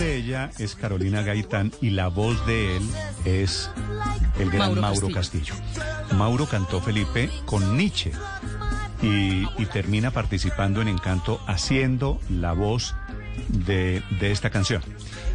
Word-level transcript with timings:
Ella 0.00 0.50
es 0.58 0.74
Carolina 0.74 1.22
Gaitán 1.22 1.72
y 1.80 1.90
la 1.90 2.08
voz 2.08 2.44
de 2.46 2.76
él 2.76 2.82
es 3.24 3.70
el 4.38 4.50
gran 4.50 4.80
Mauro, 4.80 5.10
Castillo. 5.10 5.54
Mauro 6.16 6.46
cantó 6.46 6.80
Felipe 6.80 7.30
con 7.46 7.76
Nietzsche 7.76 8.12
y, 9.02 9.46
termina 9.66 10.10
participando 10.10 10.82
en 10.82 10.88
Encanto 10.88 11.40
haciendo 11.46 12.20
la 12.28 12.52
voz 12.52 12.94
de, 13.48 14.02
de, 14.20 14.32
esta 14.32 14.50
canción. 14.50 14.82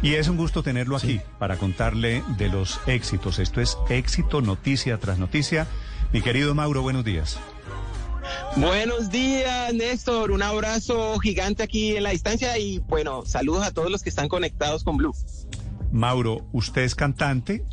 Y 0.02 0.14
es 0.14 0.28
un 0.28 0.36
gusto 0.36 0.62
tenerlo 0.62 0.96
aquí 0.96 1.20
para 1.38 1.56
contarle 1.56 2.22
de 2.36 2.48
los 2.48 2.80
éxitos. 2.86 3.38
Esto 3.38 3.60
es 3.60 3.78
éxito 3.88 4.42
noticia 4.42 4.98
tras 4.98 5.18
noticia. 5.18 5.66
Mi 6.12 6.20
querido 6.20 6.54
Mauro, 6.54 6.82
buenos 6.82 7.04
días. 7.04 7.38
Buenos 8.60 9.10
días, 9.10 9.72
Néstor. 9.72 10.32
Un 10.32 10.42
abrazo 10.42 11.16
gigante 11.20 11.62
aquí 11.62 11.96
en 11.96 12.02
la 12.02 12.10
distancia 12.10 12.58
y 12.58 12.80
bueno, 12.80 13.24
saludos 13.24 13.64
a 13.64 13.70
todos 13.70 13.88
los 13.88 14.02
que 14.02 14.08
están 14.08 14.26
conectados 14.26 14.82
con 14.82 14.96
Blue. 14.96 15.14
Mauro, 15.92 16.44
usted 16.52 16.82
es 16.82 16.96
cantante, 16.96 17.64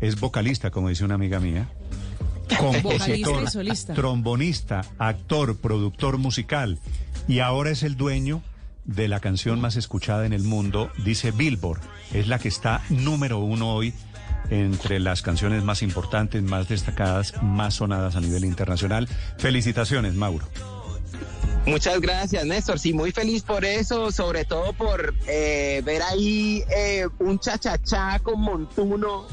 es 0.00 0.18
vocalista, 0.18 0.70
como 0.70 0.88
dice 0.88 1.04
una 1.04 1.16
amiga 1.16 1.38
mía. 1.38 1.68
Compositor, 2.58 3.44
trombonista, 3.94 4.86
actor, 4.98 5.58
productor 5.58 6.16
musical 6.16 6.78
y 7.28 7.40
ahora 7.40 7.70
es 7.70 7.82
el 7.82 7.96
dueño 7.96 8.42
de 8.86 9.08
la 9.08 9.20
canción 9.20 9.60
más 9.60 9.76
escuchada 9.76 10.24
en 10.24 10.32
el 10.32 10.44
mundo, 10.44 10.90
dice 11.04 11.30
Billboard. 11.30 11.80
Es 12.14 12.26
la 12.26 12.38
que 12.38 12.48
está 12.48 12.82
número 12.88 13.38
uno 13.38 13.74
hoy 13.74 13.92
entre 14.52 15.00
las 15.00 15.22
canciones 15.22 15.64
más 15.64 15.82
importantes, 15.82 16.42
más 16.42 16.68
destacadas, 16.68 17.34
más 17.42 17.74
sonadas 17.74 18.16
a 18.16 18.20
nivel 18.20 18.44
internacional. 18.44 19.08
Felicitaciones, 19.38 20.14
Mauro. 20.14 20.46
Muchas 21.64 22.00
gracias, 22.00 22.44
Néstor. 22.44 22.78
Sí, 22.78 22.92
muy 22.92 23.12
feliz 23.12 23.42
por 23.44 23.64
eso, 23.64 24.10
sobre 24.10 24.44
todo 24.44 24.72
por 24.72 25.14
eh, 25.26 25.80
ver 25.84 26.02
ahí 26.02 26.64
eh, 26.76 27.08
un 27.20 27.38
chachachá 27.38 28.18
con 28.18 28.40
Montuno 28.40 29.26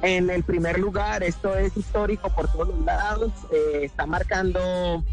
en 0.00 0.30
el 0.30 0.42
primer 0.42 0.78
lugar. 0.78 1.22
Esto 1.22 1.54
es 1.58 1.76
histórico 1.76 2.30
por 2.34 2.50
todos 2.50 2.68
los 2.68 2.80
lados. 2.84 3.32
Eh, 3.52 3.80
está 3.84 4.06
marcando 4.06 5.04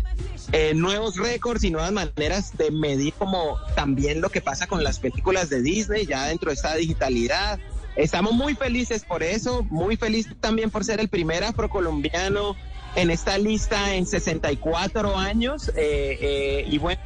nuevos 0.73 1.17
récords 1.17 1.63
y 1.63 1.71
nuevas 1.71 1.91
maneras 1.91 2.57
de 2.57 2.71
medir 2.71 3.13
como 3.13 3.57
también 3.75 4.21
lo 4.21 4.29
que 4.29 4.41
pasa 4.41 4.67
con 4.67 4.83
las 4.83 4.99
películas 4.99 5.49
de 5.49 5.61
Disney, 5.61 6.05
ya 6.05 6.27
dentro 6.27 6.49
de 6.49 6.55
esta 6.55 6.75
digitalidad. 6.75 7.59
Estamos 7.95 8.33
muy 8.33 8.55
felices 8.55 9.03
por 9.03 9.23
eso, 9.23 9.63
muy 9.69 9.97
feliz 9.97 10.27
también 10.39 10.69
por 10.69 10.85
ser 10.85 10.99
el 10.99 11.09
primer 11.09 11.43
afrocolombiano 11.43 12.55
en 12.95 13.11
esta 13.11 13.37
lista 13.37 13.95
en 13.95 14.05
64 14.05 15.17
años 15.17 15.69
eh, 15.69 16.17
eh, 16.21 16.65
y 16.69 16.77
bueno, 16.77 17.01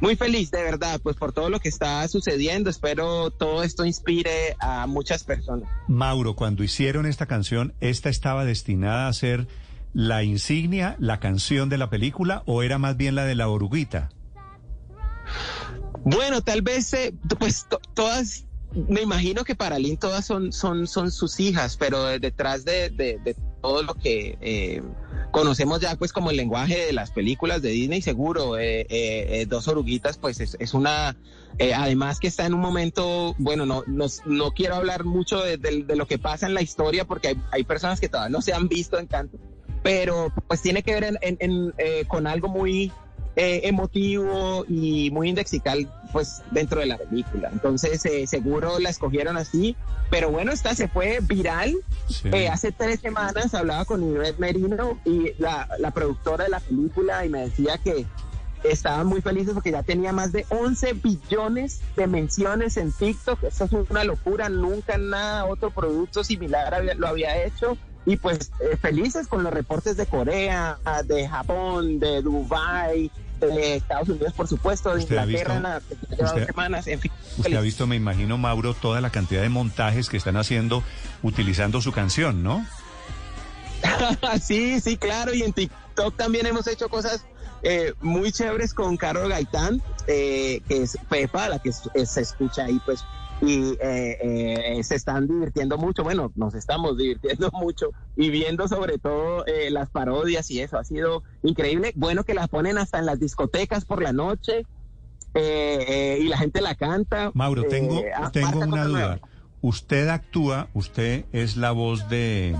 muy 0.00 0.16
feliz 0.16 0.50
de 0.50 0.62
verdad, 0.62 1.00
pues 1.02 1.16
por 1.16 1.32
todo 1.32 1.50
lo 1.50 1.60
que 1.60 1.68
está 1.68 2.06
sucediendo. 2.08 2.70
Espero 2.70 3.30
todo 3.30 3.62
esto 3.62 3.84
inspire 3.84 4.56
a 4.58 4.86
muchas 4.86 5.24
personas. 5.24 5.68
Mauro, 5.88 6.34
cuando 6.34 6.64
hicieron 6.64 7.06
esta 7.06 7.26
canción, 7.26 7.74
¿esta 7.80 8.08
estaba 8.08 8.44
destinada 8.44 9.08
a 9.08 9.12
ser 9.12 9.46
la 9.92 10.22
insignia, 10.22 10.96
la 10.98 11.20
canción 11.20 11.68
de 11.68 11.78
la 11.78 11.90
película 11.90 12.42
o 12.46 12.62
era 12.62 12.78
más 12.78 12.96
bien 12.96 13.14
la 13.14 13.24
de 13.24 13.34
la 13.34 13.48
oruguita? 13.48 14.08
Bueno, 16.04 16.40
tal 16.42 16.62
vez, 16.62 16.92
eh, 16.94 17.14
pues 17.38 17.66
todas 17.94 18.46
me 18.72 19.02
imagino 19.02 19.44
que 19.44 19.54
para 19.54 19.78
Lynn 19.78 19.96
todas 19.96 20.24
son, 20.24 20.52
son, 20.52 20.86
son 20.86 21.10
sus 21.10 21.40
hijas, 21.40 21.76
pero 21.76 22.04
detrás 22.04 22.64
de, 22.64 23.18
todo 23.60 23.82
lo 23.82 23.94
que 23.94 24.38
eh, 24.40 24.82
conocemos 25.32 25.80
ya 25.80 25.96
pues 25.96 26.12
como 26.12 26.30
el 26.30 26.36
lenguaje 26.36 26.86
de 26.86 26.92
las 26.92 27.10
películas 27.10 27.62
de 27.62 27.70
Disney, 27.70 28.00
seguro, 28.00 28.58
eh, 28.58 28.86
eh, 28.88 29.46
Dos 29.48 29.68
Oruguitas 29.68 30.18
pues 30.18 30.40
es, 30.40 30.74
una, 30.74 31.16
además 31.74 32.20
que 32.20 32.28
está 32.28 32.46
en 32.46 32.54
un 32.54 32.60
momento, 32.60 33.34
bueno, 33.38 33.66
no, 33.66 33.82
no, 33.86 34.06
no 34.26 34.52
quiero 34.52 34.76
hablar 34.76 35.04
mucho 35.04 35.42
de, 35.42 35.58
lo 35.88 36.06
que 36.06 36.18
pasa 36.18 36.46
en 36.46 36.54
la 36.54 36.62
historia 36.62 37.04
porque 37.06 37.36
hay, 37.50 37.64
personas 37.64 38.00
que 38.00 38.08
todavía 38.08 38.30
no 38.30 38.40
se 38.40 38.52
han 38.52 38.68
visto 38.68 38.98
en 38.98 39.06
canto, 39.06 39.38
pero 39.82 40.32
pues 40.46 40.62
tiene 40.62 40.82
que 40.82 40.98
ver 40.98 41.18
con 42.06 42.26
algo 42.26 42.48
muy 42.48 42.92
eh, 43.36 43.60
emotivo 43.64 44.64
y 44.68 45.10
muy 45.12 45.28
indexical 45.28 45.88
pues 46.12 46.42
dentro 46.50 46.80
de 46.80 46.86
la 46.86 46.98
película. 46.98 47.48
Entonces 47.52 48.04
eh, 48.04 48.26
seguro 48.26 48.78
la 48.78 48.90
escogieron 48.90 49.36
así, 49.36 49.76
pero 50.10 50.30
bueno, 50.30 50.52
esta 50.52 50.74
se 50.74 50.88
fue 50.88 51.20
viral. 51.22 51.76
Eh, 52.24 52.48
hace 52.48 52.72
tres 52.72 53.00
semanas 53.00 53.54
hablaba 53.54 53.84
con 53.84 54.02
Ivette 54.02 54.38
Merino 54.38 54.98
y 55.04 55.32
la, 55.38 55.68
la 55.78 55.92
productora 55.92 56.44
de 56.44 56.50
la 56.50 56.60
película 56.60 57.24
y 57.24 57.28
me 57.28 57.42
decía 57.42 57.78
que 57.78 58.06
estaban 58.64 59.06
muy 59.06 59.20
felices 59.20 59.54
porque 59.54 59.70
ya 59.70 59.82
tenía 59.82 60.12
más 60.12 60.32
de 60.32 60.44
11 60.50 60.94
billones 60.94 61.80
de 61.96 62.06
menciones 62.06 62.76
en 62.76 62.92
TikTok. 62.92 63.44
Esto 63.44 63.64
es 63.64 63.72
una 63.72 64.04
locura, 64.04 64.48
nunca 64.48 64.98
nada 64.98 65.46
otro 65.46 65.70
producto 65.70 66.24
similar 66.24 66.82
lo 66.96 67.08
había 67.08 67.44
hecho 67.44 67.78
y 68.06 68.16
pues 68.16 68.50
eh, 68.60 68.76
felices 68.76 69.26
con 69.26 69.42
los 69.42 69.52
reportes 69.52 69.96
de 69.96 70.06
Corea, 70.06 70.78
de 71.04 71.28
Japón, 71.28 72.00
de 72.00 72.22
Dubai, 72.22 73.10
de 73.40 73.76
Estados 73.76 74.08
Unidos, 74.08 74.32
por 74.34 74.48
supuesto, 74.48 74.94
de 74.94 75.02
Inglaterra, 75.02 75.80
usted, 76.10 76.46
semanas, 76.46 76.86
en 76.86 77.00
fin. 77.00 77.12
Usted 77.38 77.54
ha 77.54 77.60
visto, 77.60 77.86
me 77.86 77.96
imagino, 77.96 78.38
Mauro, 78.38 78.74
toda 78.74 79.00
la 79.00 79.10
cantidad 79.10 79.42
de 79.42 79.48
montajes 79.48 80.08
que 80.08 80.16
están 80.16 80.36
haciendo 80.36 80.82
utilizando 81.22 81.80
su 81.80 81.92
canción, 81.92 82.42
¿no? 82.42 82.66
sí, 84.42 84.80
sí, 84.80 84.96
claro, 84.96 85.34
y 85.34 85.42
en 85.42 85.52
TikTok 85.52 86.16
también 86.16 86.46
hemos 86.46 86.66
hecho 86.66 86.88
cosas 86.88 87.24
eh, 87.62 87.94
muy 88.00 88.32
chéveres 88.32 88.74
con 88.74 88.96
Carol 88.96 89.28
Gaitán, 89.28 89.82
eh, 90.06 90.60
que 90.68 90.82
es 90.82 90.98
Pepa, 91.08 91.48
la 91.48 91.58
que 91.58 91.72
se 91.72 92.20
escucha 92.20 92.64
ahí 92.64 92.80
pues 92.84 93.04
y 93.42 93.76
eh, 93.80 94.18
eh, 94.20 94.84
se 94.84 94.96
están 94.96 95.26
divirtiendo 95.26 95.78
mucho, 95.78 96.02
bueno, 96.02 96.32
nos 96.34 96.54
estamos 96.54 96.96
divirtiendo 96.96 97.50
mucho 97.52 97.90
y 98.16 98.30
viendo 98.30 98.68
sobre 98.68 98.98
todo 98.98 99.46
eh, 99.46 99.70
las 99.70 99.90
parodias 99.90 100.50
y 100.50 100.60
eso, 100.60 100.78
ha 100.78 100.84
sido 100.84 101.22
increíble, 101.42 101.92
bueno 101.96 102.24
que 102.24 102.34
las 102.34 102.48
ponen 102.48 102.78
hasta 102.78 102.98
en 102.98 103.06
las 103.06 103.18
discotecas 103.18 103.84
por 103.84 104.02
la 104.02 104.12
noche 104.12 104.66
y 105.32 106.26
la 106.26 106.38
gente 106.38 106.60
la 106.60 106.74
canta. 106.74 107.30
Mauro, 107.34 107.62
tengo, 107.64 108.02
tengo 108.32 108.58
una 108.58 108.84
duda. 108.84 109.20
Usted 109.62 110.08
actúa, 110.08 110.68
usted 110.74 111.24
es 111.30 111.56
la 111.56 111.70
voz 111.70 112.08
de, 112.08 112.56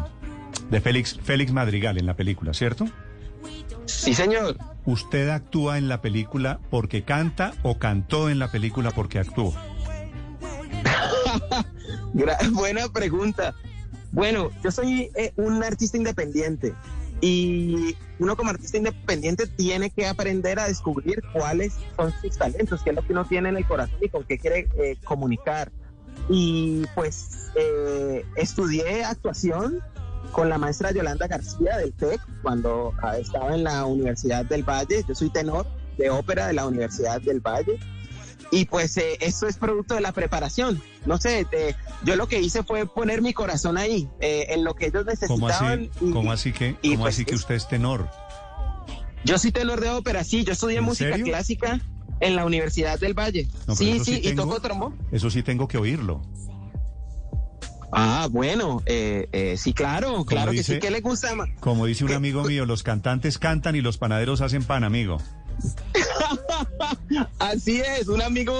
de 0.70 0.80
Félix, 0.80 1.18
Félix 1.20 1.50
Madrigal 1.52 1.98
en 1.98 2.06
la 2.06 2.14
película, 2.14 2.54
¿cierto? 2.54 2.86
Sí, 3.86 4.14
señor. 4.14 4.56
¿Usted 4.84 5.30
actúa 5.30 5.78
en 5.78 5.88
la 5.88 6.00
película 6.00 6.60
porque 6.70 7.02
canta 7.02 7.54
o 7.64 7.78
cantó 7.78 8.30
en 8.30 8.38
la 8.38 8.52
película 8.52 8.92
porque 8.92 9.18
actuó? 9.18 9.52
Buena 12.52 12.88
pregunta. 12.88 13.54
Bueno, 14.12 14.50
yo 14.62 14.70
soy 14.70 15.10
eh, 15.14 15.32
un 15.36 15.62
artista 15.62 15.96
independiente 15.96 16.74
y 17.20 17.94
uno 18.18 18.36
como 18.36 18.50
artista 18.50 18.78
independiente 18.78 19.46
tiene 19.46 19.90
que 19.90 20.06
aprender 20.06 20.58
a 20.58 20.66
descubrir 20.66 21.22
cuáles 21.32 21.74
son 21.96 22.12
sus 22.20 22.36
talentos, 22.36 22.82
qué 22.82 22.90
es 22.90 22.96
lo 22.96 23.02
que 23.02 23.12
uno 23.12 23.24
tiene 23.24 23.50
en 23.50 23.56
el 23.56 23.66
corazón 23.66 23.98
y 24.00 24.08
con 24.08 24.24
qué 24.24 24.38
quiere 24.38 24.68
eh, 24.78 24.96
comunicar. 25.04 25.70
Y 26.28 26.84
pues 26.94 27.50
eh, 27.54 28.24
estudié 28.36 29.04
actuación 29.04 29.80
con 30.32 30.48
la 30.48 30.58
maestra 30.58 30.92
Yolanda 30.92 31.26
García 31.26 31.76
del 31.78 31.92
TEC 31.92 32.20
cuando 32.42 32.92
ah, 33.02 33.18
estaba 33.18 33.54
en 33.54 33.64
la 33.64 33.84
Universidad 33.84 34.44
del 34.44 34.62
Valle. 34.62 35.04
Yo 35.06 35.14
soy 35.14 35.30
tenor 35.30 35.66
de 35.98 36.10
ópera 36.10 36.46
de 36.46 36.54
la 36.54 36.66
Universidad 36.66 37.20
del 37.20 37.40
Valle 37.40 37.78
y 38.50 38.64
pues 38.64 38.96
eh, 38.96 39.16
eso 39.20 39.46
es 39.46 39.56
producto 39.56 39.94
de 39.94 40.00
la 40.00 40.12
preparación. 40.12 40.82
No 41.06 41.18
sé, 41.18 41.46
yo 42.04 42.16
lo 42.16 42.28
que 42.28 42.40
hice 42.40 42.62
fue 42.62 42.86
poner 42.86 43.22
mi 43.22 43.32
corazón 43.32 43.78
ahí, 43.78 44.08
eh, 44.20 44.46
en 44.50 44.64
lo 44.64 44.74
que 44.74 44.86
ellos 44.86 45.06
necesitaban. 45.06 45.88
¿Cómo 45.98 46.02
así, 46.02 46.12
¿cómo 46.12 46.32
así 46.32 46.52
que, 46.52 46.76
cómo 46.82 47.02
pues 47.02 47.14
así 47.14 47.24
que 47.24 47.34
usted 47.34 47.54
es 47.54 47.68
tenor? 47.68 48.08
Yo 49.24 49.38
soy 49.38 49.52
tenor 49.52 49.80
de 49.80 49.90
ópera, 49.90 50.24
sí, 50.24 50.44
yo 50.44 50.52
estudié 50.52 50.80
música 50.80 51.16
clásica 51.18 51.80
en 52.20 52.36
la 52.36 52.44
Universidad 52.44 52.98
del 52.98 53.14
Valle. 53.14 53.48
sí, 53.74 54.00
sí, 54.00 54.20
y 54.22 54.34
toco 54.34 54.60
trombón. 54.60 54.96
Eso 55.12 55.30
sí 55.30 55.42
tengo 55.42 55.68
que 55.68 55.78
oírlo. 55.78 56.22
Ah, 57.92 58.28
bueno, 58.30 58.82
eh, 58.86 59.28
eh, 59.32 59.56
sí, 59.56 59.72
claro, 59.72 60.24
claro 60.24 60.52
que 60.52 60.62
sí, 60.62 60.78
¿qué 60.78 60.90
le 60.90 61.00
gusta 61.00 61.34
más? 61.34 61.48
Como 61.58 61.86
dice 61.86 62.04
un 62.04 62.12
amigo 62.12 62.44
mío, 62.44 62.64
los 62.64 62.84
cantantes 62.84 63.38
cantan 63.38 63.74
y 63.74 63.80
los 63.80 63.98
panaderos 63.98 64.40
hacen 64.42 64.62
pan, 64.62 64.84
amigo. 64.84 65.18
Así 67.38 67.80
es, 67.80 68.08
un 68.08 68.22
amigo 68.22 68.54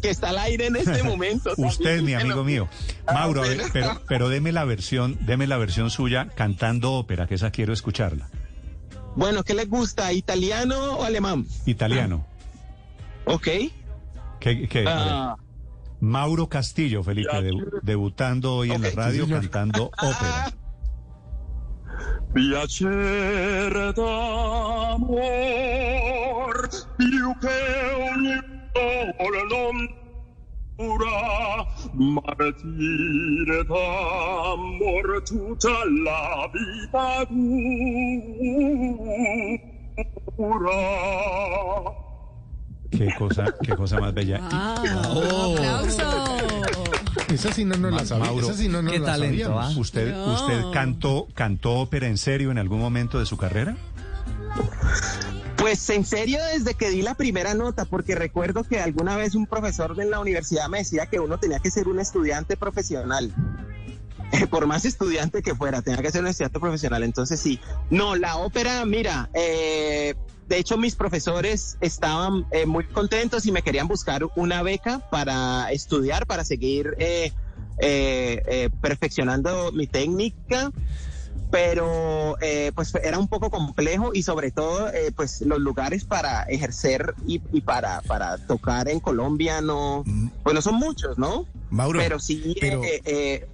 que 0.00 0.10
está 0.10 0.30
al 0.30 0.38
aire 0.38 0.66
en 0.66 0.76
este 0.76 1.02
momento. 1.04 1.52
Usted, 1.56 2.02
mi 2.02 2.14
amigo 2.14 2.44
mío. 2.44 2.68
Ah, 3.06 3.14
Mauro, 3.14 3.42
pero, 3.72 4.02
pero 4.08 4.28
deme 4.28 4.52
la 4.52 4.64
versión, 4.64 5.18
deme 5.22 5.46
la 5.46 5.56
versión 5.58 5.90
suya 5.90 6.28
cantando 6.34 6.92
ópera, 6.92 7.26
que 7.26 7.34
esa 7.34 7.50
quiero 7.50 7.72
escucharla. 7.72 8.28
Bueno, 9.16 9.42
¿qué 9.42 9.54
le 9.54 9.64
gusta? 9.64 10.12
¿Italiano 10.12 10.98
o 10.98 11.04
alemán? 11.04 11.46
Italiano. 11.66 12.26
Ok. 13.24 13.48
¿Qué, 14.38 14.68
qué? 14.68 14.84
Ah. 14.86 15.36
Mauro 16.00 16.48
Castillo, 16.48 17.02
Felipe, 17.02 17.50
debutando 17.82 18.54
hoy 18.54 18.70
en 18.70 18.80
la 18.82 18.90
radio 18.90 19.28
cantando 19.28 19.90
ópera. 20.00 20.52
Piacere 22.32 23.92
d'amor 23.92 25.50
martire 31.94 33.64
d'amor 33.64 35.22
tutta 35.24 35.76
la 36.04 36.50
vita 36.52 37.26
dura 40.36 40.80
Qué 42.90 43.08
cosa, 43.16 43.44
qué 43.62 43.76
cosa 43.76 44.00
más 44.00 44.12
bella. 44.12 44.40
Oh. 45.12 45.54
¡Aplauso! 45.56 46.30
Esa 47.32 47.52
sí 47.52 47.64
no 47.64 47.76
nos 47.76 47.92
la. 47.92 48.02
Esa 48.02 48.54
sí 48.54 48.68
no 48.68 48.82
nos 48.82 48.92
¿Qué 48.92 48.98
la 48.98 49.06
talento, 49.06 49.44
sabíamos. 49.44 49.76
¿Usted, 49.76 50.14
¿Usted 50.26 50.62
cantó, 50.72 51.28
cantó 51.34 51.74
ópera 51.74 52.08
en 52.08 52.18
serio 52.18 52.50
en 52.50 52.58
algún 52.58 52.80
momento 52.80 53.18
de 53.18 53.26
su 53.26 53.36
carrera? 53.36 53.76
Pues 55.70 55.88
en 55.90 56.04
serio 56.04 56.40
desde 56.52 56.74
que 56.74 56.90
di 56.90 57.00
la 57.00 57.14
primera 57.14 57.54
nota, 57.54 57.84
porque 57.84 58.16
recuerdo 58.16 58.64
que 58.64 58.80
alguna 58.80 59.16
vez 59.16 59.36
un 59.36 59.46
profesor 59.46 59.94
de 59.94 60.04
la 60.04 60.18
universidad 60.18 60.68
me 60.68 60.78
decía 60.78 61.06
que 61.06 61.20
uno 61.20 61.38
tenía 61.38 61.60
que 61.60 61.70
ser 61.70 61.86
un 61.86 62.00
estudiante 62.00 62.56
profesional. 62.56 63.32
Por 64.50 64.66
más 64.66 64.84
estudiante 64.84 65.42
que 65.42 65.54
fuera, 65.54 65.80
tenía 65.80 66.02
que 66.02 66.10
ser 66.10 66.22
un 66.22 66.26
estudiante 66.26 66.58
profesional. 66.58 67.04
Entonces 67.04 67.38
sí, 67.38 67.60
no, 67.88 68.16
la 68.16 68.38
ópera, 68.38 68.84
mira, 68.84 69.30
eh, 69.32 70.16
de 70.48 70.58
hecho, 70.58 70.76
mis 70.76 70.96
profesores 70.96 71.78
estaban 71.80 72.46
eh, 72.50 72.66
muy 72.66 72.82
contentos 72.82 73.46
y 73.46 73.52
me 73.52 73.62
querían 73.62 73.86
buscar 73.86 74.26
una 74.34 74.64
beca 74.64 74.98
para 75.08 75.70
estudiar, 75.70 76.26
para 76.26 76.44
seguir 76.44 76.96
eh, 76.98 77.30
eh, 77.78 78.70
perfeccionando 78.80 79.70
mi 79.70 79.86
técnica 79.86 80.72
pero 81.50 82.36
pues 82.74 82.94
era 83.02 83.18
un 83.18 83.28
poco 83.28 83.50
complejo 83.50 84.10
y 84.14 84.22
sobre 84.22 84.50
todo 84.50 84.90
pues 85.16 85.40
los 85.42 85.58
lugares 85.58 86.04
para 86.04 86.42
ejercer 86.44 87.14
y, 87.26 87.38
para, 87.60 88.00
para 88.02 88.38
tocar 88.38 88.88
en 88.88 89.00
Colombia 89.00 89.60
no, 89.60 90.04
pues 90.42 90.54
no 90.54 90.62
son 90.62 90.76
muchos, 90.76 91.18
¿no? 91.18 91.46
Mauro, 91.70 91.98
pero 91.98 92.18
sí 92.18 92.56
eh, 92.62 93.46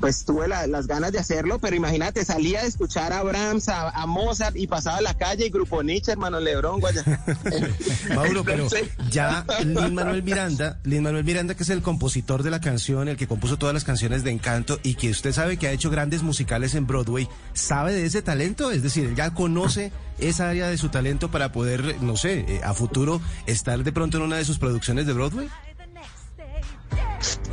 pues 0.00 0.24
tuve 0.24 0.48
las 0.48 0.86
ganas 0.86 1.12
de 1.12 1.18
hacerlo, 1.18 1.58
pero 1.58 1.76
imagínate, 1.76 2.24
salía 2.24 2.62
de 2.62 2.68
escuchar 2.68 3.12
a 3.12 3.22
Brahms, 3.22 3.68
a, 3.68 4.06
Mozart 4.06 4.56
y 4.56 4.66
pasaba 4.66 4.98
a 4.98 5.00
la 5.00 5.14
calle 5.14 5.46
y 5.46 5.50
Grupo 5.50 5.82
Nietzsche, 5.82 6.12
hermano 6.12 6.40
Lebrón, 6.40 6.80
guaya. 6.80 7.04
Mauro, 8.14 8.44
pero 8.44 8.68
ya 9.10 9.44
Lin 9.64 9.94
Manuel 9.94 10.22
Miranda, 10.22 10.78
Lin 10.84 11.02
Manuel 11.02 11.24
Miranda, 11.24 11.54
que 11.54 11.62
es 11.62 11.70
el 11.70 11.82
compositor 11.82 12.42
de 12.42 12.50
la 12.50 12.60
canción, 12.60 13.08
el 13.08 13.16
que 13.16 13.26
compuso 13.26 13.58
todas 13.58 13.74
las 13.74 13.84
canciones 13.84 14.24
de 14.24 14.30
Encanto 14.30 14.78
y 14.82 14.94
que 14.94 15.10
usted 15.10 15.32
sabe 15.32 15.56
que 15.56 15.68
ha 15.68 15.72
hecho 15.72 15.90
grandes 15.90 16.22
musicales 16.22 16.74
en 16.74 16.86
Broadway, 16.86 17.28
¿sabe 17.52 17.92
de 17.92 18.06
ese 18.06 18.22
talento? 18.22 18.70
Es 18.70 18.82
decir, 18.82 19.14
ya 19.14 19.34
conoce 19.34 19.92
esa 20.18 20.48
área 20.48 20.68
de 20.68 20.78
su 20.78 20.88
talento 20.88 21.30
para 21.30 21.52
poder, 21.52 22.02
no 22.02 22.16
sé, 22.16 22.40
eh, 22.40 22.60
a 22.64 22.74
futuro 22.74 23.20
estar 23.46 23.82
de 23.82 23.92
pronto 23.92 24.16
en 24.16 24.24
una 24.24 24.36
de 24.36 24.44
sus 24.44 24.58
producciones 24.58 25.06
de 25.06 25.12
Broadway. 25.12 25.48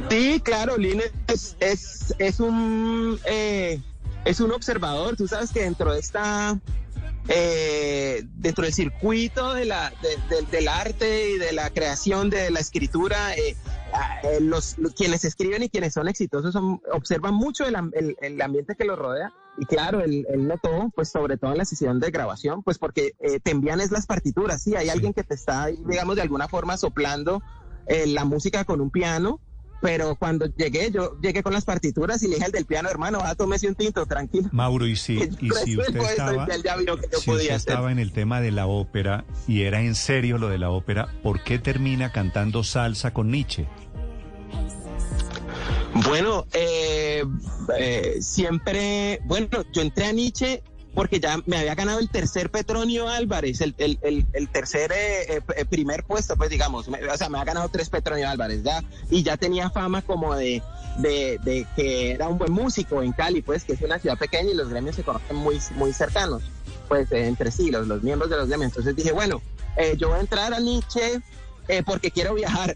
Sí, 0.10 0.40
claro, 0.44 0.78
Lina 0.78 1.04
es, 1.28 1.56
es, 2.20 2.40
un 2.40 3.20
eh, 3.26 3.82
es 4.26 4.40
un 4.40 4.52
observador. 4.52 5.16
Tú 5.16 5.28
sabes 5.28 5.52
que 5.52 5.62
dentro 5.62 5.94
de 5.94 6.00
esta 6.00 6.60
eh, 7.30 8.24
dentro 8.36 8.66
del 8.66 8.74
circuito 8.74 9.54
de 9.54 9.66
la, 9.66 9.94
del 10.52 10.68
arte 10.68 11.32
y 11.32 11.38
de 11.38 11.54
la 11.54 11.70
creación 11.70 12.30
de 12.30 12.52
la 12.52 12.60
escritura, 12.60 13.34
eh, 13.36 13.56
los, 14.42 14.76
quienes 14.96 15.24
escriben 15.24 15.64
y 15.64 15.70
quienes 15.70 15.94
son 15.94 16.08
exitosos 16.08 16.56
observan 16.92 17.34
mucho 17.34 17.66
el, 17.66 18.42
ambiente 18.42 18.76
que 18.76 18.86
los 18.86 19.00
rodea. 19.00 19.32
Y 19.58 19.66
claro, 19.66 20.02
él, 20.02 20.26
notó, 20.38 20.92
pues 20.96 21.10
sobre 21.10 21.38
todo 21.38 21.52
en 21.52 21.60
la 21.60 21.66
sesión 21.66 22.00
de 22.00 22.12
grabación, 22.12 22.62
pues 22.64 22.78
porque 22.78 23.14
te 23.44 23.52
envían 23.52 23.80
es 23.82 23.92
las 23.92 24.06
partituras, 24.06 24.62
sí, 24.62 24.76
hay 24.76 24.90
alguien 24.90 25.14
que 25.14 25.24
te 25.24 25.36
está, 25.36 25.68
digamos, 25.68 26.16
de 26.18 26.24
alguna 26.24 26.48
forma 26.48 26.76
soplando 26.78 27.42
la 27.88 28.26
música 28.26 28.66
con 28.66 28.82
un 28.82 28.92
piano 28.92 29.40
pero 29.84 30.16
cuando 30.16 30.46
llegué, 30.56 30.92
yo 30.92 31.20
llegué 31.20 31.44
con 31.44 31.52
las 31.52 31.66
partituras 31.66 32.24
y 32.24 32.30
le 32.30 32.36
dije 32.36 32.46
al 32.46 32.54
del 32.54 32.66
piano, 32.66 32.90
hermano, 32.90 33.20
va, 33.20 33.36
tómese 33.36 33.68
un 33.68 33.76
tinto, 33.76 34.06
tranquilo. 34.06 34.48
Mauro, 34.54 34.88
y 34.88 34.96
si, 34.96 35.16
y 35.42 35.50
si 35.50 35.78
usted 35.78 35.98
estaba, 35.98 36.48
si 37.20 37.30
usted 37.30 37.52
estaba 37.52 37.92
en 37.92 38.00
el 38.00 38.14
tema 38.14 38.40
de 38.40 38.52
la 38.52 38.66
ópera 38.66 39.26
y 39.46 39.64
era 39.64 39.82
en 39.82 39.96
serio 39.96 40.38
lo 40.38 40.48
de 40.48 40.58
la 40.58 40.70
ópera, 40.70 41.10
¿por 41.22 41.44
qué 41.44 41.60
termina 41.60 42.14
cantando 42.14 42.64
salsa 42.64 43.12
con 43.12 43.30
Nietzsche? 43.30 43.68
Bueno, 46.08 46.46
eh, 46.54 47.26
eh, 47.78 48.18
siempre, 48.22 49.20
bueno, 49.26 49.50
yo 49.74 49.82
entré 49.82 50.06
a 50.06 50.14
Nietzsche 50.14 50.64
porque 50.94 51.20
ya 51.20 51.38
me 51.46 51.58
había 51.58 51.76
ganado 51.76 52.00
el 52.00 52.10
tercer 52.10 52.52
Petronio 52.52 53.10
Álvarez, 53.10 53.62
el, 53.62 53.76
tercer 54.52 54.92
eh, 54.92 55.42
eh, 55.56 55.66
primer 55.66 56.04
puesto, 56.04 56.36
pues 56.36 56.50
digamos, 56.50 56.88
o 56.88 57.18
sea, 57.18 57.30
me 57.30 57.40
ha 57.40 57.44
ganado 57.44 57.68
tres 57.70 57.90
Petronio 57.90 58.30
Álvarez 58.30 58.64
ya, 58.64 58.84
y 59.10 59.24
ya 59.24 59.38
tenía 59.38 59.70
fama 59.70 60.04
como 60.04 60.36
de, 60.36 60.62
de, 61.00 61.68
que 61.76 62.12
era 62.12 62.28
un 62.28 62.38
buen 62.38 62.52
músico 62.52 63.02
en 63.02 63.12
Cali, 63.12 63.42
pues 63.42 63.64
que 63.64 63.74
es 63.74 63.82
una 63.82 63.98
ciudad 63.98 64.18
pequeña 64.18 64.52
y 64.52 64.56
los 64.56 64.70
gremios 64.70 64.96
se 64.96 65.04
conocen 65.04 65.36
muy, 65.36 65.60
muy 65.76 65.94
cercanos, 65.94 66.44
pues 66.88 67.12
entre 67.12 67.52
sí, 67.52 67.72
los, 67.72 67.88
los 67.88 68.04
miembros 68.04 68.30
de 68.30 68.38
los 68.38 68.48
gremios. 68.48 68.70
Entonces 68.72 68.96
dije, 68.96 69.12
bueno, 69.12 69.42
eh, 69.78 69.96
yo 69.98 70.10
voy 70.10 70.18
a 70.18 70.22
entrar 70.22 70.54
a 70.54 70.60
Nietzsche 70.60 71.22
porque 71.86 72.12
quiero 72.12 72.34
viajar. 72.34 72.76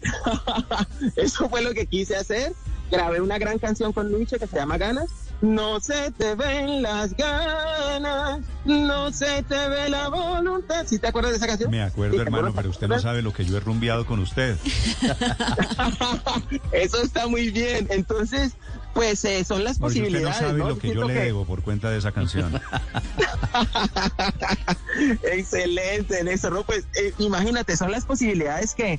Eso 1.16 1.48
fue 1.50 1.60
lo 1.60 1.74
que 1.74 1.84
quise 1.86 2.16
hacer. 2.16 2.54
Grabé 2.90 3.20
una 3.20 3.38
gran 3.38 3.58
canción 3.58 3.92
con 3.92 4.10
Nietzsche 4.10 4.38
que 4.38 4.46
se 4.46 4.56
llama 4.56 4.78
Ganas 4.78 5.27
no 5.40 5.78
se 5.80 6.10
te 6.12 6.34
ven 6.34 6.82
las 6.82 7.16
ganas, 7.16 8.40
no 8.64 9.12
se 9.12 9.42
te 9.44 9.68
ve 9.68 9.88
la 9.88 10.08
voluntad. 10.08 10.84
¿Sí 10.86 10.98
te 10.98 11.08
acuerdas 11.08 11.32
de 11.32 11.36
esa 11.38 11.46
canción? 11.46 11.70
Me 11.70 11.82
acuerdo, 11.82 12.20
hermano, 12.20 12.52
pero 12.54 12.70
usted 12.70 12.88
no 12.88 12.98
sabe 12.98 13.22
lo 13.22 13.32
que 13.32 13.44
yo 13.44 13.56
he 13.56 13.60
rumbeado 13.60 14.04
con 14.04 14.18
usted. 14.18 14.56
Eso 16.72 17.02
está 17.02 17.28
muy 17.28 17.50
bien. 17.50 17.86
Entonces, 17.90 18.54
pues 18.94 19.24
eh, 19.24 19.44
son 19.44 19.62
las 19.62 19.78
posibilidades. 19.78 20.28
Usted 20.28 20.42
no 20.42 20.48
sabe 20.48 20.70
lo 20.70 20.78
que 20.78 20.94
yo 20.94 21.06
le 21.06 21.14
debo 21.14 21.44
por 21.44 21.62
cuenta 21.62 21.90
de 21.90 21.98
esa 21.98 22.10
canción. 22.10 22.60
Excelente, 25.22 26.24
Néstor. 26.24 26.52
No, 26.52 26.64
pues 26.64 26.84
eh, 27.00 27.12
imagínate, 27.18 27.76
son 27.76 27.92
las 27.92 28.04
posibilidades 28.04 28.74
que, 28.74 28.98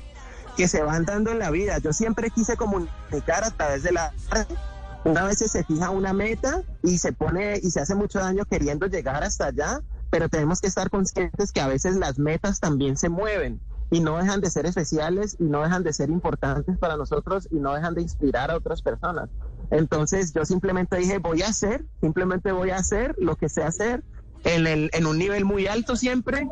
que 0.56 0.68
se 0.68 0.82
van 0.82 1.04
dando 1.04 1.32
en 1.32 1.38
la 1.38 1.50
vida. 1.50 1.78
Yo 1.78 1.92
siempre 1.92 2.30
quise 2.30 2.56
comunicar 2.56 3.44
a 3.44 3.50
través 3.50 3.82
de 3.82 3.92
la 3.92 4.14
arte 4.30 4.56
una 5.04 5.24
vez 5.24 5.38
se 5.38 5.64
fija 5.64 5.90
una 5.90 6.12
meta 6.12 6.62
y 6.82 6.98
se 6.98 7.12
pone 7.12 7.58
y 7.62 7.70
se 7.70 7.80
hace 7.80 7.94
mucho 7.94 8.18
daño 8.18 8.44
queriendo 8.44 8.86
llegar 8.86 9.22
hasta 9.22 9.46
allá, 9.46 9.80
pero 10.10 10.28
tenemos 10.28 10.60
que 10.60 10.66
estar 10.66 10.90
conscientes 10.90 11.52
que 11.52 11.60
a 11.60 11.68
veces 11.68 11.96
las 11.96 12.18
metas 12.18 12.60
también 12.60 12.96
se 12.96 13.08
mueven 13.08 13.60
y 13.90 14.00
no 14.00 14.18
dejan 14.18 14.40
de 14.40 14.50
ser 14.50 14.66
especiales 14.66 15.36
y 15.40 15.44
no 15.44 15.62
dejan 15.62 15.82
de 15.82 15.92
ser 15.92 16.10
importantes 16.10 16.78
para 16.78 16.96
nosotros 16.96 17.48
y 17.50 17.56
no 17.56 17.74
dejan 17.74 17.94
de 17.94 18.02
inspirar 18.02 18.50
a 18.50 18.56
otras 18.56 18.82
personas. 18.82 19.28
Entonces 19.70 20.32
yo 20.32 20.44
simplemente 20.44 20.96
dije, 20.96 21.18
voy 21.18 21.42
a 21.42 21.48
hacer, 21.48 21.84
simplemente 22.00 22.52
voy 22.52 22.70
a 22.70 22.76
hacer 22.76 23.14
lo 23.18 23.36
que 23.36 23.48
sé 23.48 23.62
hacer 23.62 24.04
en, 24.44 24.66
el, 24.66 24.90
en 24.92 25.06
un 25.06 25.18
nivel 25.18 25.44
muy 25.44 25.66
alto 25.66 25.96
siempre 25.96 26.48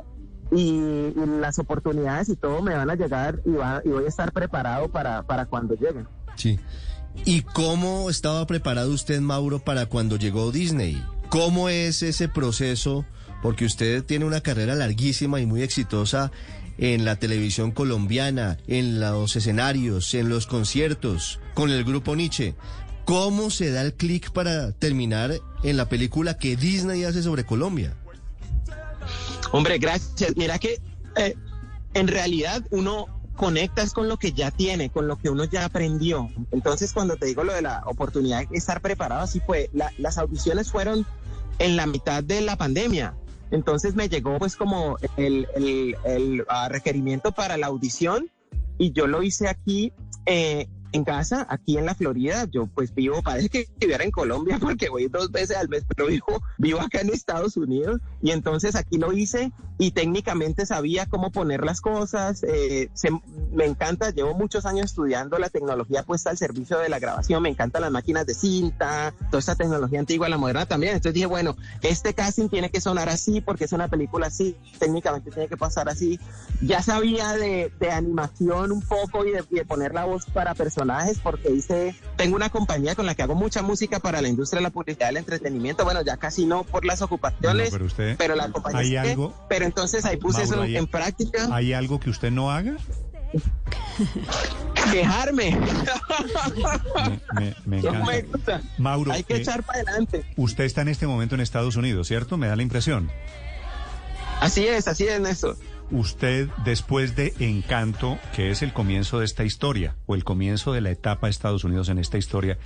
y, 0.51 1.13
las 1.41 1.59
oportunidades 1.59 2.29
y 2.29 2.37
todo 2.37 2.63
me 2.63 2.75
van 2.75 2.91
a 2.91 2.95
llegar 2.95 3.41
y, 3.45 3.51
va, 3.51 3.83
y 3.85 3.89
voy 3.91 4.05
a 4.05 4.09
estar 4.09 4.33
preparado 4.33 4.89
para, 4.89 5.23
para 5.23 5.47
cuando 5.47 5.75
lleguen. 5.75 6.09
Sí. 6.37 6.59
¿Y 7.25 7.43
cómo 7.43 8.11
estaba 8.11 8.47
preparado 8.47 8.93
usted, 8.93 9.21
Mauro, 9.21 9.59
para 9.59 9.87
cuando 9.87 10.17
llegó 10.17 10.51
Disney? 10.53 11.03
¿Cómo 11.29 11.69
es 11.69 12.03
ese 12.03 12.29
proceso? 12.29 13.05
Porque 13.43 13.65
usted 13.65 14.05
tiene 14.05 14.25
una 14.25 14.41
carrera 14.41 14.75
larguísima 14.75 15.41
y 15.41 15.47
muy 15.47 15.63
exitosa 15.63 16.33
en 16.79 17.05
la 17.05 17.17
televisión 17.17 17.73
colombiana, 17.73 18.57
en 18.67 19.01
los 19.01 19.37
escenarios, 19.37 20.15
en 20.15 20.29
los 20.29 20.47
conciertos, 20.47 21.41
con 21.55 21.71
el 21.71 21.85
grupo 21.85 22.17
Nietzsche. 22.17 22.55
¿Cómo 23.05 23.51
se 23.51 23.71
da 23.71 23.83
el 23.83 23.95
clic 23.95 24.31
para 24.31 24.73
terminar 24.73 25.35
en 25.63 25.77
la 25.77 25.89
película 25.89 26.39
que 26.39 26.57
Disney 26.57 27.05
hace 27.05 27.23
sobre 27.23 27.45
Colombia? 27.45 27.97
Hombre, 29.53 29.79
gracias. 29.79 30.37
Mira 30.37 30.59
que 30.59 30.81
eh, 31.17 31.35
en 31.95 32.09
realidad 32.09 32.63
uno 32.71 33.07
conectas 33.39 33.93
con 33.93 34.09
lo 34.09 34.17
que 34.17 34.33
ya 34.33 34.51
tiene, 34.51 34.91
con 34.91 35.07
lo 35.07 35.17
que 35.17 35.31
uno 35.31 35.45
ya 35.45 35.65
aprendió. 35.65 36.29
Entonces, 36.51 36.93
cuando 36.93 37.17
te 37.17 37.27
digo 37.27 37.45
lo 37.45 37.55
de 37.55 37.63
la 37.63 37.83
oportunidad 37.87 38.47
de 38.47 38.59
estar 38.59 38.83
preparado, 38.83 39.23
así 39.23 39.41
fue. 39.41 39.71
las 39.73 40.19
audiciones 40.19 40.71
fueron 40.71 41.07
en 41.61 41.77
la 41.77 41.87
mitad 41.87 42.23
de 42.23 42.41
la 42.41 42.57
pandemia. 42.57 43.15
Entonces 43.51 43.95
me 43.95 44.09
llegó 44.09 44.39
pues 44.39 44.57
como 44.57 44.99
el, 45.17 45.97
ah, 46.49 46.69
requerimiento 46.69 47.33
para 47.33 47.57
la 47.57 47.69
audición 47.69 48.29
y 48.77 48.93
yo 48.93 49.07
lo 49.07 49.23
hice 49.23 49.49
aquí 49.49 49.93
eh, 50.27 50.67
en 50.93 51.05
casa, 51.05 51.47
aquí 51.49 51.77
en 51.77 51.87
la 51.87 51.95
Florida, 51.95 52.47
yo 52.51 52.67
pues 52.67 52.95
vivo, 52.95 53.23
parece 53.23 53.49
que 53.49 53.69
viviera 53.79 54.05
en 54.05 54.11
Colombia 54.11 54.59
porque 54.61 54.89
voy 54.89 55.09
dos 55.09 55.31
veces 55.31 55.57
al 55.57 55.69
mes, 55.69 55.85
pero 55.87 56.09
vivo, 56.09 56.43
vivo 56.57 56.81
acá 56.81 57.01
en 57.01 57.11
Estados 57.11 57.57
Unidos 57.57 58.01
y 58.23 58.31
entonces 58.31 58.75
aquí 58.75 58.99
lo 58.99 59.13
hice 59.13 59.53
y 59.79 59.93
técnicamente 59.93 60.67
sabía 60.67 61.07
cómo 61.07 61.31
poner 61.31 61.65
las 61.65 61.81
cosas, 61.81 62.43
eh, 62.43 62.91
me 63.53 63.65
encanta, 63.65 64.11
llevo 64.11 64.35
muchos 64.35 64.67
años 64.67 64.87
estudiando 64.87 65.39
la 65.39 65.51
tecnología 65.51 66.03
puesta 66.03 66.31
al 66.31 66.39
servicio 66.39 66.79
de 66.79 66.89
la 66.89 66.99
grabación, 66.99 67.43
me 67.43 67.49
encantan 67.49 67.83
las 67.83 67.93
máquinas 67.93 68.27
de 68.27 68.35
cinta, 68.35 69.15
toda 69.31 69.39
esta 69.39 69.55
tecnología 69.55 70.01
antigua, 70.01 70.29
la 70.29 70.39
moderna 70.39 70.67
también, 70.67 70.95
entonces 70.95 71.15
dije, 71.15 71.27
bueno, 71.27 71.57
este 71.83 72.15
casting 72.15 72.49
tiene 72.49 72.71
que 72.71 72.81
sonar 72.81 73.09
así 73.09 73.41
porque 73.41 73.65
es 73.65 73.73
una 73.73 73.89
película 73.89 74.27
así, 74.27 74.57
técnicamente 74.79 75.31
tiene 75.31 75.49
que 75.49 75.57
pasar 75.57 75.89
así, 75.89 76.19
ya 76.61 76.83
sabía 76.83 77.35
de, 77.35 77.73
animación 77.89 78.71
un 78.71 78.83
poco 78.83 79.25
y 79.25 79.31
de, 79.33 79.45
y 79.51 79.57
de 79.57 79.65
poner 79.65 79.95
la 79.95 80.05
voz 80.05 80.27
para 80.27 80.55
personas 80.55 80.78
personajes 80.79 81.19
porque 81.19 81.51
hice, 81.51 81.95
tengo 82.17 82.37
una 82.37 82.51
compañía 82.51 82.95
con 82.95 83.05
la 83.07 83.15
que 83.15 83.23
hago 83.23 83.35
mucha 83.35 83.63
música 83.63 83.99
para 83.99 84.23
la 84.23 84.29
industria 84.29 84.59
de 84.59 84.63
la 84.63 84.71
publicidad 84.71 85.09
del 85.09 85.17
entretenimiento. 85.19 85.85
Bueno, 85.85 86.03
ya 86.03 86.17
casi 86.17 86.47
no 86.47 86.63
por 86.63 86.85
las 86.85 87.03
ocupaciones, 87.03 87.71
pero, 88.17 88.37
la 88.37 88.51
compañía. 88.51 89.03
¿hay 89.03 89.11
algo, 89.11 89.35
pero 89.49 89.65
entonces 89.65 90.05
ahí 90.05 90.17
puse 90.17 90.45
eso 90.45 90.63
en 90.63 90.87
práctica. 90.87 91.49
¿Hay 91.53 91.73
algo 91.73 91.99
que 91.99 92.11
usted 92.11 92.31
no 92.31 92.53
haga? 92.53 92.77
Quejarme. 94.93 95.59
Me, 97.67 97.79
encanta. 97.79 98.63
Mauro, 98.79 99.13
hay 99.13 99.25
que 99.25 99.35
eh, 99.35 99.41
echar 99.41 99.65
para 99.65 99.81
adelante. 99.81 100.25
Usted 100.37 100.65
está 100.65 100.83
en 100.83 100.89
este 100.89 101.07
momento 101.07 101.35
en 101.35 101.41
Estados 101.41 101.77
Unidos, 101.77 102.07
¿cierto? 102.07 102.39
Me 102.39 102.47
da 102.47 102.57
la 102.57 102.63
impresión. 102.63 103.11
Así 104.41 104.67
es, 104.67 104.87
así 104.87 105.09
es, 105.09 105.21
Néstor 105.21 105.57
usted, 105.91 106.49
después 106.65 107.17
de 107.17 107.35
Encanto, 107.39 108.19
que 108.35 108.51
es 108.51 108.63
el 108.63 108.73
comienzo 108.73 109.19
de 109.19 109.25
esta 109.25 109.45
historia, 109.45 109.97
o 110.07 110.15
el 110.15 110.25
comienzo 110.25 110.73
de 110.73 110.81
la 110.81 110.91
etapa 110.91 111.27
de 111.27 111.31
Estados 111.31 111.65
Unidos 111.65 111.89
en 111.89 111.99
esta 111.99 112.19
historia, 112.19 112.59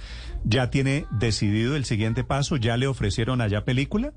¿ya 0.45 0.71
tiene 0.71 1.07
decidido 1.11 1.77
el 1.77 1.85
siguiente 1.85 2.25
paso? 2.25 2.57
¿Ya 2.57 2.77
le 2.77 2.87
ofrecieron 2.87 3.41
allá 3.41 3.65
película? 3.65 4.13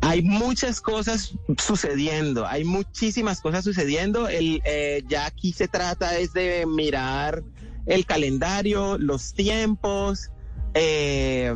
Hay 0.00 0.22
muchas 0.22 0.80
cosas 0.80 1.34
sucediendo, 1.58 2.46
hay 2.46 2.64
muchísimas 2.64 3.40
cosas 3.40 3.64
sucediendo. 3.64 4.28
El, 4.28 4.62
eh, 4.64 5.02
ya 5.08 5.26
aquí 5.26 5.52
se 5.52 5.68
trata 5.68 6.18
es 6.18 6.32
de 6.32 6.64
mirar 6.66 7.42
el 7.86 8.06
calendario, 8.06 8.98
los 8.98 9.34
tiempos, 9.34 10.30
eh, 10.74 11.54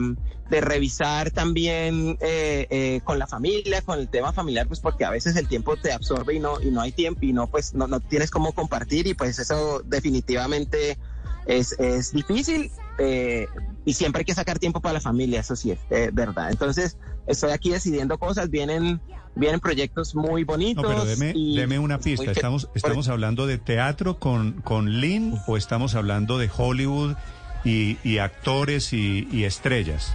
de 0.51 0.61
revisar 0.61 1.31
también 1.31 2.17
eh, 2.21 2.67
eh, 2.71 3.01
con 3.05 3.19
la 3.19 3.27
familia, 3.27 3.83
con 3.83 3.99
el 3.99 4.09
tema 4.09 4.33
familiar, 4.33 4.67
pues 4.67 4.81
porque 4.81 5.05
a 5.05 5.11
veces 5.11 5.37
el 5.37 5.47
tiempo 5.47 5.77
te 5.77 5.93
absorbe 5.93 6.35
y 6.35 6.41
no, 6.41 6.61
y 6.61 6.71
no 6.71 6.81
hay 6.81 6.93
tiempo 6.93 7.21
y 7.23 7.33
no, 7.33 7.49
pues 7.49 7.75
no, 7.75 7.87
no 7.87 8.01
tienes 8.01 8.31
cómo 8.31 8.53
compartir 8.53 9.07
y 9.07 9.15
pues 9.15 9.39
eso 9.39 9.83
definitivamente 9.85 10.99
es, 11.47 11.73
es 11.79 12.13
difícil 12.13 12.71
eh, 12.99 13.47
y 13.85 13.93
siempre 13.93 14.21
hay 14.21 14.25
que 14.25 14.35
sacar 14.35 14.59
tiempo 14.59 14.81
para 14.81 14.95
la 14.95 15.01
familia, 15.01 15.41
eso 15.41 15.55
sí 15.55 15.73
es 15.73 16.15
verdad. 16.15 16.51
Entonces 16.51 16.97
estoy 17.27 17.51
aquí 17.51 17.71
decidiendo 17.71 18.19
cosas, 18.19 18.49
vienen, 18.49 19.01
vienen 19.35 19.61
proyectos 19.61 20.15
muy 20.15 20.45
bonitos. 20.45 20.83
No, 20.83 20.89
pero 20.89 21.05
deme, 21.05 21.79
una 21.79 21.99
pista, 21.99 22.31
estamos, 22.31 22.71
estamos 22.75 23.09
hablando 23.09 23.47
de 23.47 23.59
teatro 23.59 24.19
con, 24.19 24.63
con 24.63 25.01
Lynn 25.01 25.39
o 25.47 25.59
estamos 25.59 25.95
hablando 25.95 26.39
de 26.39 26.51
Hollywood 26.55 27.17
y, 27.65 27.99
y 28.05 28.19
actores 28.19 28.93
y, 28.93 29.29
y 29.33 29.45
estrellas. 29.45 30.15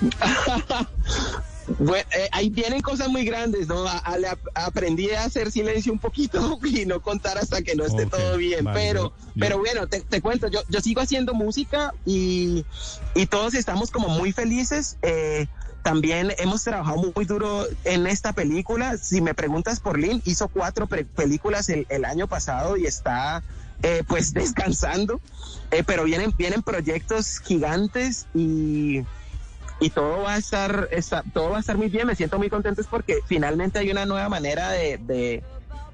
Bueno, 1.78 2.04
eh, 2.16 2.28
ahí 2.32 2.50
vienen 2.50 2.80
cosas 2.80 3.08
muy 3.08 3.24
grandes, 3.24 3.68
¿no? 3.68 3.84
aprendí 4.54 5.10
a 5.10 5.24
hacer 5.24 5.52
silencio 5.52 5.92
un 5.92 5.98
poquito 5.98 6.58
y 6.64 6.84
no 6.86 7.00
contar 7.00 7.38
hasta 7.38 7.62
que 7.62 7.76
no 7.76 7.84
esté 7.84 8.06
todo 8.06 8.36
bien. 8.36 8.66
pero, 8.72 9.12
pero 9.38 9.58
bueno, 9.58 9.86
te, 9.86 10.20
cuento, 10.20 10.48
yo, 10.48 10.60
yo 10.68 10.80
sigo 10.80 11.00
haciendo 11.00 11.34
música 11.34 11.94
y, 12.04 12.64
todos 13.28 13.54
estamos 13.54 13.90
como 13.90 14.08
muy 14.08 14.32
felices. 14.32 14.96
Eh, 15.02 15.46
también 15.82 16.32
hemos 16.38 16.64
trabajado 16.64 17.12
muy 17.14 17.24
duro 17.24 17.66
en 17.84 18.06
esta 18.06 18.32
película. 18.32 18.98
Si 18.98 19.20
me 19.20 19.34
preguntas 19.34 19.78
por 19.78 19.98
Lynn, 19.98 20.20
hizo 20.24 20.48
cuatro 20.48 20.86
películas 20.86 21.68
el, 21.68 22.04
año 22.04 22.26
pasado 22.26 22.76
y 22.76 22.86
está 22.86 23.42
eh, 23.82 24.02
pues 24.08 24.34
descansando. 24.34 25.20
pero 25.86 26.04
vienen, 26.04 26.34
vienen 26.36 26.62
proyectos 26.62 27.38
gigantes 27.38 28.26
y 28.34 29.04
y 29.80 29.90
todo 29.90 30.22
va 30.22 30.34
a 30.34 30.36
estar, 30.36 30.88
todo 31.32 31.50
va 31.50 31.56
a 31.56 31.60
estar 31.60 31.76
muy 31.76 31.88
bien. 31.88 32.06
Me 32.06 32.14
siento 32.14 32.38
muy 32.38 32.50
contento 32.50 32.82
porque 32.88 33.18
finalmente 33.26 33.78
hay 33.78 33.90
una 33.90 34.06
nueva 34.06 34.28
manera 34.28 34.70
de, 34.70 35.42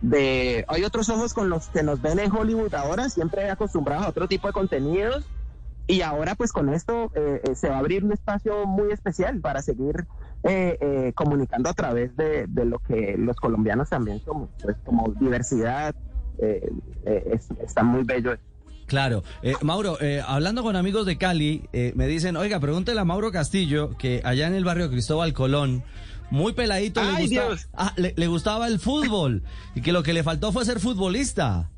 de, 0.02 0.64
hay 0.68 0.84
otros 0.84 1.08
ojos 1.08 1.32
con 1.32 1.48
los 1.48 1.68
que 1.68 1.82
nos 1.82 2.02
ven 2.02 2.18
en 2.18 2.34
Hollywood 2.34 2.74
ahora, 2.74 3.08
siempre 3.08 3.48
acostumbrados 3.50 4.06
a 4.06 4.08
otro 4.10 4.28
tipo 4.28 4.48
de 4.48 4.52
contenidos. 4.52 5.24
Y 5.88 6.02
ahora 6.02 6.34
pues 6.34 6.52
con 6.52 6.68
esto 6.74 7.12
eh, 7.14 7.40
eh, 7.44 7.54
se 7.54 7.68
va 7.68 7.76
a 7.76 7.78
abrir 7.78 8.04
un 8.04 8.12
espacio 8.12 8.66
muy 8.66 8.90
especial 8.90 9.40
para 9.40 9.62
seguir 9.62 10.06
eh, 10.42 11.12
comunicando 11.14 11.70
a 11.70 11.74
través 11.74 12.16
de, 12.16 12.48
lo 12.48 12.80
que 12.80 13.14
los 13.16 13.36
colombianos 13.36 13.88
también 13.88 14.20
somos, 14.20 14.48
pues 14.60 14.76
como 14.84 15.12
diversidad, 15.12 15.94
está 17.60 17.84
muy 17.84 18.02
bello. 18.02 18.36
Claro. 18.86 19.24
Eh, 19.42 19.54
Mauro, 19.62 20.00
eh, 20.00 20.22
hablando 20.26 20.62
con 20.62 20.76
amigos 20.76 21.06
de 21.06 21.18
Cali, 21.18 21.68
eh, 21.72 21.92
me 21.96 22.06
dicen, 22.06 22.36
oiga, 22.36 22.60
pregúntele 22.60 23.00
a 23.00 23.04
Mauro 23.04 23.32
Castillo, 23.32 23.96
que 23.98 24.20
allá 24.24 24.46
en 24.46 24.54
el 24.54 24.64
barrio 24.64 24.90
Cristóbal 24.90 25.32
Colón, 25.32 25.82
muy 26.30 26.52
peladito, 26.52 27.02
le, 27.02 27.40
ah, 27.74 27.92
le, 27.96 28.26
gustaba 28.26 28.66
el 28.66 28.80
fútbol 28.80 29.42
y 29.74 29.80
que 29.80 29.92
lo 29.92 30.02
que 30.02 30.12
le 30.12 30.22
faltó 30.22 30.52
fue 30.52 30.64
ser 30.64 30.80
futbolista. 30.80 31.70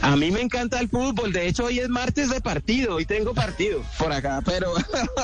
A 0.00 0.16
mí 0.16 0.30
me 0.30 0.40
encanta 0.40 0.78
el 0.80 0.88
fútbol, 0.88 1.32
de 1.32 1.48
hecho 1.48 1.64
hoy 1.64 1.80
es 1.80 1.88
martes 1.88 2.30
de 2.30 2.40
partido, 2.40 2.96
hoy 2.96 3.06
tengo 3.06 3.34
partido 3.34 3.82
por 3.98 4.12
acá, 4.12 4.40
pero 4.44 4.72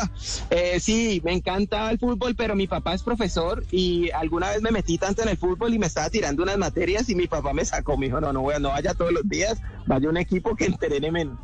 eh, 0.50 0.80
sí, 0.80 1.20
me 1.24 1.32
encanta 1.32 1.90
el 1.90 1.98
fútbol, 1.98 2.34
pero 2.34 2.56
mi 2.56 2.66
papá 2.66 2.94
es 2.94 3.02
profesor 3.02 3.64
y 3.70 4.10
alguna 4.10 4.50
vez 4.50 4.62
me 4.62 4.70
metí 4.70 4.98
tanto 4.98 5.22
en 5.22 5.28
el 5.28 5.36
fútbol 5.36 5.72
y 5.74 5.78
me 5.78 5.86
estaba 5.86 6.10
tirando 6.10 6.42
unas 6.42 6.58
materias 6.58 7.08
y 7.08 7.14
mi 7.14 7.28
papá 7.28 7.52
me 7.52 7.64
sacó, 7.64 7.96
me 7.96 8.06
dijo, 8.06 8.20
no, 8.20 8.32
no, 8.32 8.58
no 8.58 8.68
vaya 8.70 8.94
todos 8.94 9.12
los 9.12 9.28
días, 9.28 9.60
vaya 9.86 10.08
un 10.08 10.16
equipo 10.16 10.56
que 10.56 10.66
entrene 10.66 11.12
menos. 11.12 11.38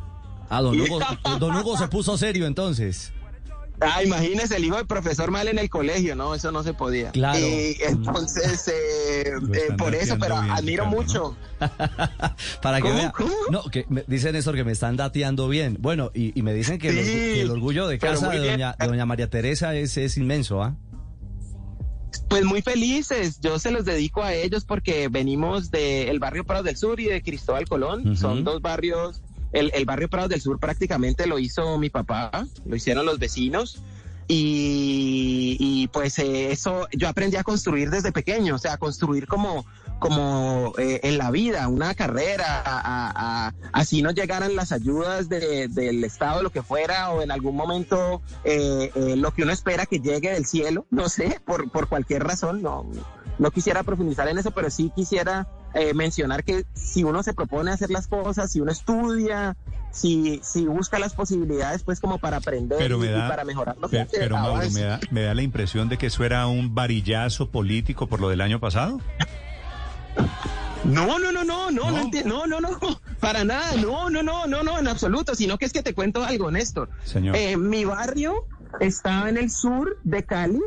Ah, 0.49 0.61
don 0.61 0.79
Hugo, 0.81 0.99
don 1.39 1.55
Hugo 1.55 1.77
se 1.77 1.87
puso 1.87 2.17
serio 2.17 2.47
entonces. 2.47 3.13
Ah, 3.81 4.03
imagínese 4.03 4.57
el 4.57 4.65
hijo 4.65 4.75
del 4.75 4.87
profesor 4.87 5.31
mal 5.31 5.47
en 5.47 5.57
el 5.57 5.69
colegio, 5.69 6.15
¿no? 6.15 6.35
Eso 6.35 6.51
no 6.51 6.63
se 6.63 6.73
podía. 6.73 7.11
Claro. 7.11 7.39
Y 7.39 7.77
entonces, 7.81 8.67
eh, 8.67 9.31
eh, 9.53 9.73
por 9.77 9.95
eso, 9.95 10.17
pero 10.19 10.35
admiro 10.35 10.85
mucho. 10.85 11.37
Para 12.61 12.81
que 12.81 12.91
vea. 12.91 13.13
No, 13.51 13.63
que 13.63 13.85
me, 13.89 14.03
dice 14.07 14.31
Néstor 14.31 14.55
que 14.55 14.63
me 14.63 14.71
están 14.71 14.97
dateando 14.97 15.47
bien. 15.47 15.77
Bueno, 15.79 16.11
y, 16.13 16.41
me 16.41 16.53
dicen 16.53 16.79
que, 16.79 17.41
el, 17.41 17.51
orgullo 17.51 17.87
de 17.87 17.99
casa 17.99 18.29
de 18.29 18.73
doña, 18.79 19.05
María 19.05 19.29
Teresa 19.29 19.75
es, 19.75 19.97
es 19.97 20.17
inmenso, 20.17 20.61
¿ah? 20.61 20.75
Pues 22.27 22.43
muy 22.43 22.61
felices, 22.61 23.39
yo 23.39 23.57
se 23.57 23.71
los 23.71 23.85
dedico 23.85 24.23
a 24.23 24.33
ellos 24.33 24.63
porque 24.63 25.07
venimos 25.09 25.71
del 25.71 26.19
barrio 26.19 26.43
Prado 26.43 26.63
del 26.63 26.77
Sur 26.77 26.99
y 26.99 27.05
de 27.05 27.23
Cristóbal 27.23 27.67
Colón, 27.67 28.15
son 28.17 28.43
dos 28.43 28.61
barrios 28.61 29.23
el, 29.51 29.85
barrio 29.85 30.09
Prado 30.09 30.27
del 30.27 30.41
Sur 30.41 30.59
prácticamente 30.59 31.27
lo 31.27 31.39
hizo 31.39 31.77
mi 31.77 31.89
papá, 31.89 32.45
lo 32.65 32.75
hicieron 32.75 33.05
los 33.05 33.19
vecinos. 33.19 33.81
y, 34.31 35.87
pues 35.91 36.19
eh, 36.19 36.51
eso 36.51 36.87
yo 36.95 37.07
aprendí 37.07 37.37
a 37.37 37.43
construir 37.43 37.89
desde 37.89 38.11
pequeño, 38.11 38.55
o 38.55 38.57
sea, 38.59 38.73
a 38.73 38.77
construir 38.77 39.25
como, 39.25 39.65
como 39.97 40.73
eh, 40.77 40.99
en 41.01 41.17
la 41.17 41.31
vida, 41.31 41.67
una 41.67 41.95
carrera, 41.95 42.61
a, 42.63 43.53
así 43.73 44.03
no 44.03 44.11
llegaran 44.11 44.55
las 44.55 44.71
ayudas 44.71 45.29
del 45.29 46.03
Estado, 46.03 46.43
lo 46.43 46.51
que 46.51 46.61
fuera, 46.61 47.09
o 47.09 47.23
en 47.23 47.31
algún 47.31 47.55
momento 47.55 48.21
eh, 48.43 48.91
lo 49.17 49.33
que 49.33 49.41
uno 49.41 49.51
espera 49.51 49.87
que 49.87 49.99
llegue 49.99 50.31
del 50.31 50.45
cielo, 50.45 50.85
no 50.91 51.09
sé, 51.09 51.41
por, 51.43 51.71
por 51.71 51.89
cualquier 51.89 52.23
razón, 52.23 52.61
no, 52.61 52.85
no 53.39 53.51
quisiera 53.51 53.81
profundizar 53.81 54.27
en 54.27 54.37
eso, 54.37 54.51
pero 54.51 54.69
sí 54.69 54.91
quisiera 54.95 55.47
mencionar 55.93 56.43
que 56.43 56.65
si 56.73 57.03
uno 57.03 57.23
se 57.23 57.33
propone 57.33 57.71
hacer 57.71 57.91
las 57.91 58.07
cosas, 58.07 58.51
si 58.51 58.59
uno 58.59 58.71
estudia, 58.71 59.55
si, 59.91 60.39
si 60.43 60.65
busca 60.65 60.99
las 60.99 61.13
posibilidades 61.13 61.83
pues 61.83 61.99
como 61.99 62.17
para 62.19 62.37
aprender 62.37 62.91
y, 62.91 63.07
para 63.27 63.43
mejorar 63.43 63.77
lo 63.77 63.89
que 63.89 64.07
Pero 64.11 64.37
Mauro, 64.37 64.69
me 64.71 64.81
da, 64.81 64.99
me 65.11 65.21
da 65.21 65.33
la 65.33 65.41
impresión 65.41 65.89
de 65.89 65.97
que 65.97 66.07
eso 66.07 66.23
era 66.23 66.47
un 66.47 66.75
varillazo 66.75 67.49
político 67.49 68.07
por 68.07 68.19
lo 68.19 68.29
del 68.29 68.41
año 68.41 68.59
pasado. 68.59 68.99
No, 70.85 71.19
no, 71.19 71.31
no, 71.31 71.43
no, 71.43 71.71
no, 71.71 71.91
no, 71.91 72.09
no, 72.25 72.47
no, 72.47 72.59
no, 72.61 72.79
para 73.19 73.43
nada, 73.43 73.75
no, 73.75 74.09
no, 74.09 74.23
no, 74.23 74.47
no, 74.47 74.63
no, 74.63 74.79
en 74.79 74.87
absoluto, 74.87 75.35
sino 75.35 75.57
que 75.57 75.65
es 75.65 75.73
que 75.73 75.83
te 75.83 75.93
cuento 75.93 76.23
algo, 76.23 76.51
Néstor. 76.51 76.89
Señor. 77.03 77.35
Eh, 77.35 77.57
mi 77.57 77.85
barrio 77.85 78.45
estaba 78.79 79.29
en 79.29 79.37
el 79.37 79.49
sur 79.49 79.97
de 80.03 80.23
Cali 80.23 80.61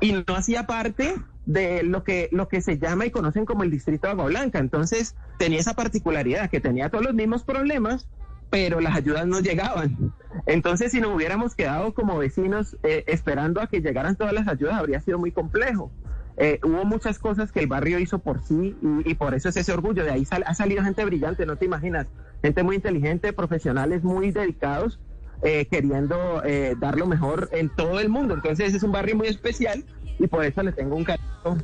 y 0.00 0.12
no 0.12 0.34
hacía 0.34 0.66
parte 0.66 1.16
de 1.46 1.82
lo 1.82 2.04
que, 2.04 2.28
lo 2.32 2.48
que 2.48 2.60
se 2.60 2.78
llama 2.78 3.06
y 3.06 3.10
conocen 3.10 3.44
como 3.44 3.62
el 3.62 3.70
distrito 3.70 4.06
de 4.06 4.12
Agua 4.12 4.26
Blanca. 4.26 4.58
Entonces 4.58 5.16
tenía 5.38 5.58
esa 5.58 5.74
particularidad 5.74 6.50
que 6.50 6.60
tenía 6.60 6.90
todos 6.90 7.04
los 7.04 7.14
mismos 7.14 7.44
problemas, 7.44 8.08
pero 8.50 8.80
las 8.80 8.96
ayudas 8.96 9.26
no 9.26 9.40
llegaban. 9.40 10.12
Entonces, 10.46 10.92
si 10.92 11.00
nos 11.00 11.14
hubiéramos 11.14 11.54
quedado 11.54 11.94
como 11.94 12.18
vecinos 12.18 12.76
eh, 12.82 13.04
esperando 13.06 13.60
a 13.60 13.68
que 13.68 13.80
llegaran 13.80 14.16
todas 14.16 14.32
las 14.32 14.48
ayudas, 14.48 14.74
habría 14.74 15.00
sido 15.00 15.18
muy 15.18 15.30
complejo. 15.30 15.90
Eh, 16.36 16.58
hubo 16.64 16.84
muchas 16.84 17.18
cosas 17.18 17.52
que 17.52 17.60
el 17.60 17.66
barrio 17.66 17.98
hizo 17.98 18.18
por 18.18 18.42
sí 18.42 18.76
y, 19.04 19.14
por 19.14 19.34
eso 19.34 19.48
es 19.50 19.56
ese 19.56 19.72
orgullo. 19.72 20.04
De 20.04 20.10
ahí 20.10 20.26
ha 20.30 20.54
salido 20.54 20.82
gente 20.82 21.04
brillante, 21.04 21.46
no 21.46 21.56
te 21.56 21.66
imaginas. 21.66 22.06
Gente 22.42 22.62
muy 22.62 22.76
inteligente, 22.76 23.32
profesionales 23.32 24.02
muy 24.02 24.30
dedicados, 24.30 24.98
eh, 25.42 25.66
queriendo 25.70 26.42
dar 26.78 26.96
lo 26.96 27.06
mejor 27.06 27.50
en 27.52 27.68
todo 27.68 28.00
el 28.00 28.08
mundo. 28.08 28.34
Entonces, 28.34 28.74
es 28.74 28.82
un 28.82 28.92
barrio 28.92 29.16
muy 29.16 29.28
especial 29.28 29.84
y 30.20 30.26
por 30.26 30.44
eso 30.44 30.62
le 30.62 30.72
tengo 30.72 30.96
un 30.96 31.04
cariño 31.04 31.58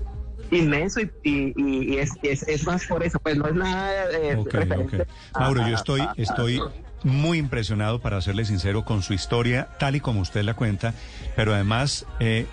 inmenso 0.50 1.00
y, 1.22 1.96
es, 1.98 2.12
es, 2.22 2.66
más 2.66 2.86
por 2.86 3.02
eso, 3.02 3.18
pues 3.18 3.36
no 3.36 3.48
es 3.48 3.54
nada 3.54 4.08
de 4.08 5.04
Mauro, 5.38 5.68
yo 5.68 5.74
estoy, 5.74 6.06
estoy 6.16 6.60
muy 7.02 7.38
impresionado, 7.38 8.00
para 8.00 8.20
serle 8.20 8.44
sincero, 8.44 8.84
con 8.84 9.02
su 9.02 9.12
historia, 9.12 9.68
tal 9.78 9.96
y 9.96 10.00
como 10.00 10.20
usted 10.20 10.42
la 10.42 10.54
cuenta, 10.54 10.94
pero 11.34 11.52
además 11.52 12.06
eh, 12.20 12.46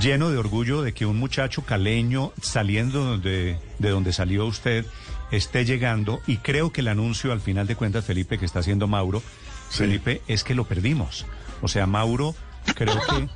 lleno 0.00 0.30
de 0.30 0.38
orgullo 0.38 0.82
de 0.82 0.92
que 0.94 1.06
un 1.06 1.18
muchacho 1.18 1.62
caleño 1.62 2.32
saliendo 2.40 3.18
de, 3.18 3.58
de 3.78 3.90
donde 3.90 4.12
salió 4.12 4.46
usted 4.46 4.86
esté 5.30 5.64
llegando 5.64 6.20
y 6.26 6.38
creo 6.38 6.72
que 6.72 6.80
el 6.80 6.88
anuncio 6.88 7.32
al 7.32 7.40
final 7.40 7.66
de 7.66 7.76
cuentas, 7.76 8.04
Felipe, 8.04 8.38
que 8.38 8.44
está 8.44 8.60
haciendo 8.60 8.86
Mauro, 8.86 9.22
Felipe, 9.70 10.22
es 10.28 10.44
que 10.44 10.54
lo 10.54 10.64
perdimos. 10.64 11.26
O 11.62 11.68
sea, 11.68 11.86
Mauro 11.86 12.34
Creo 12.74 12.98
que, 12.98 13.28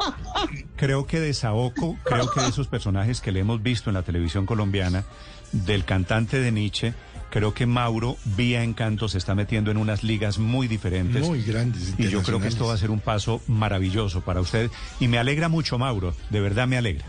creo 0.77 1.07
que 1.07 1.21
de 1.21 1.35
Saoco, 1.35 1.97
creo 2.05 2.31
que 2.31 2.41
de 2.41 2.49
esos 2.49 2.67
personajes 2.67 3.21
que 3.21 3.33
le 3.33 3.41
hemos 3.41 3.63
visto 3.63 3.91
en 3.91 3.95
la 3.95 4.03
televisión 4.03 4.47
colombiana, 4.47 5.05
del 5.53 5.85
cantante 5.85 6.41
de 6.41 6.53
Nietzsche, 6.53 6.95
creo 7.31 7.55
que 7.55 7.67
Mauro, 7.67 8.17
vía 8.25 8.63
Encanto, 8.63 9.09
se 9.09 9.19
está 9.19 9.35
metiendo 9.35 9.71
en 9.71 9.77
unas 9.77 10.03
ligas 10.03 10.39
muy 10.39 10.69
diferentes. 10.69 11.27
Muy 11.27 11.43
grandes. 11.43 11.95
Y 11.99 12.09
yo 12.09 12.23
creo 12.23 12.41
que 12.41 12.49
esto 12.49 12.67
va 12.67 12.75
a 12.75 12.79
ser 12.79 12.91
un 12.91 13.01
paso 13.01 13.41
maravilloso 13.47 14.23
para 14.23 14.41
usted. 14.41 14.71
Y 15.01 15.09
me 15.09 15.19
alegra 15.19 15.49
mucho, 15.49 15.79
Mauro, 15.79 16.15
de 16.31 16.41
verdad 16.41 16.67
me 16.67 16.77
alegra. 16.77 17.05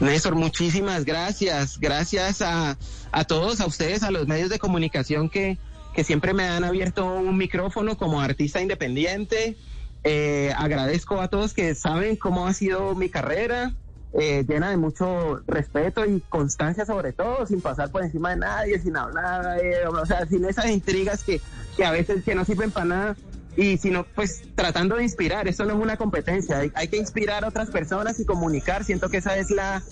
Néstor, 0.00 0.34
muchísimas 0.34 1.04
gracias. 1.04 1.78
Gracias 1.78 2.42
a, 2.42 2.76
a 3.12 3.24
todos, 3.24 3.60
a 3.60 3.66
ustedes, 3.66 4.02
a 4.02 4.10
los 4.10 4.26
medios 4.26 4.50
de 4.50 4.58
comunicación 4.58 5.30
que, 5.30 5.58
que 5.94 6.04
siempre 6.04 6.34
me 6.34 6.44
han 6.44 6.64
abierto 6.64 7.06
un 7.06 7.36
micrófono 7.38 7.96
como 7.96 8.20
artista 8.20 8.60
independiente. 8.60 9.56
Eh, 10.04 10.52
agradezco 10.56 11.20
a 11.20 11.28
todos 11.28 11.52
que 11.52 11.74
saben 11.74 12.16
cómo 12.16 12.46
ha 12.46 12.52
sido 12.52 12.94
mi 12.94 13.08
carrera, 13.08 13.74
eh, 14.18 14.44
llena 14.48 14.70
de 14.70 14.76
mucho 14.76 15.42
respeto 15.46 16.06
y 16.06 16.20
constancia 16.20 16.86
sobre 16.86 17.12
todo, 17.12 17.46
sin 17.46 17.60
pasar 17.60 17.90
por 17.90 18.02
encima 18.02 18.30
de 18.30 18.36
nadie, 18.36 18.78
sin 18.78 18.96
hablar, 18.96 19.58
eh, 19.62 19.86
o 19.86 20.06
sea, 20.06 20.24
sin 20.26 20.44
esas 20.44 20.66
intrigas 20.66 21.22
que, 21.22 21.40
que 21.76 21.84
a 21.84 21.90
veces 21.90 22.24
que 22.24 22.34
no 22.34 22.44
sirven 22.44 22.70
para 22.70 22.86
nada 22.86 23.16
y 23.56 23.78
sino 23.78 24.04
pues 24.14 24.42
tratando 24.54 24.96
de 24.96 25.02
inspirar, 25.02 25.48
eso 25.48 25.64
no 25.64 25.74
es 25.74 25.80
una 25.80 25.96
competencia, 25.96 26.62
hay, 26.74 26.88
que 26.88 26.98
inspirar 26.98 27.44
a 27.44 27.48
otras 27.48 27.70
personas 27.70 28.20
y 28.20 28.24
comunicar, 28.24 28.84
siento 28.84 29.08
que 29.08 29.16
esa 29.16 29.36
es 29.38 29.50
la, 29.50 29.82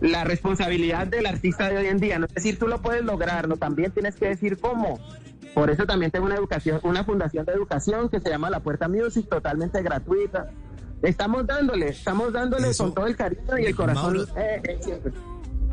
la 0.00 0.24
responsabilidad 0.24 1.06
del 1.06 1.26
artista 1.26 1.68
de 1.68 1.78
hoy 1.78 1.86
en 1.86 2.00
día, 2.00 2.18
no 2.18 2.26
es 2.26 2.34
decir 2.34 2.58
tú 2.58 2.66
lo 2.66 2.82
puedes 2.82 3.04
lograr, 3.04 3.48
no 3.48 3.56
también 3.56 3.92
tienes 3.92 4.16
que 4.16 4.28
decir 4.28 4.58
cómo, 4.58 4.98
por 5.54 5.70
eso 5.70 5.86
también 5.86 6.10
tengo 6.10 6.26
una 6.26 6.34
educación, 6.34 6.80
una 6.82 7.04
fundación 7.04 7.46
de 7.46 7.52
educación 7.52 8.08
que 8.08 8.20
se 8.20 8.28
llama 8.28 8.50
La 8.50 8.60
Puerta 8.60 8.88
Music, 8.88 9.28
totalmente 9.28 9.80
gratuita. 9.82 10.50
Estamos 11.02 11.46
dándole, 11.46 11.90
estamos 11.90 12.32
dándole 12.32 12.74
con 12.76 12.92
todo 12.92 13.06
el 13.06 13.14
cariño 13.14 13.58
y 13.58 13.66
el 13.66 13.76
corazón 13.76 14.26
eh, 14.36 14.60
eh, 14.64 14.78
siempre. 14.82 15.12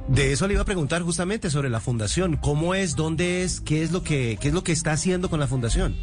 De 0.08 0.32
eso 0.34 0.48
le 0.48 0.54
iba 0.54 0.62
a 0.62 0.66
preguntar 0.66 1.02
justamente 1.02 1.50
sobre 1.50 1.70
la 1.70 1.80
fundación. 1.80 2.38
¿Cómo 2.38 2.76
es? 2.76 2.96
¿Dónde 2.96 3.44
es? 3.44 3.62
¿Qué 3.62 3.82
es 3.82 3.92
lo 3.92 4.04
que, 4.04 4.38
qué 4.40 4.50
es 4.50 4.54
lo 4.54 4.64
que 4.64 4.72
está 4.72 4.92
haciendo 4.92 5.30
con 5.30 5.40
la 5.40 5.48
fundación? 5.48 5.96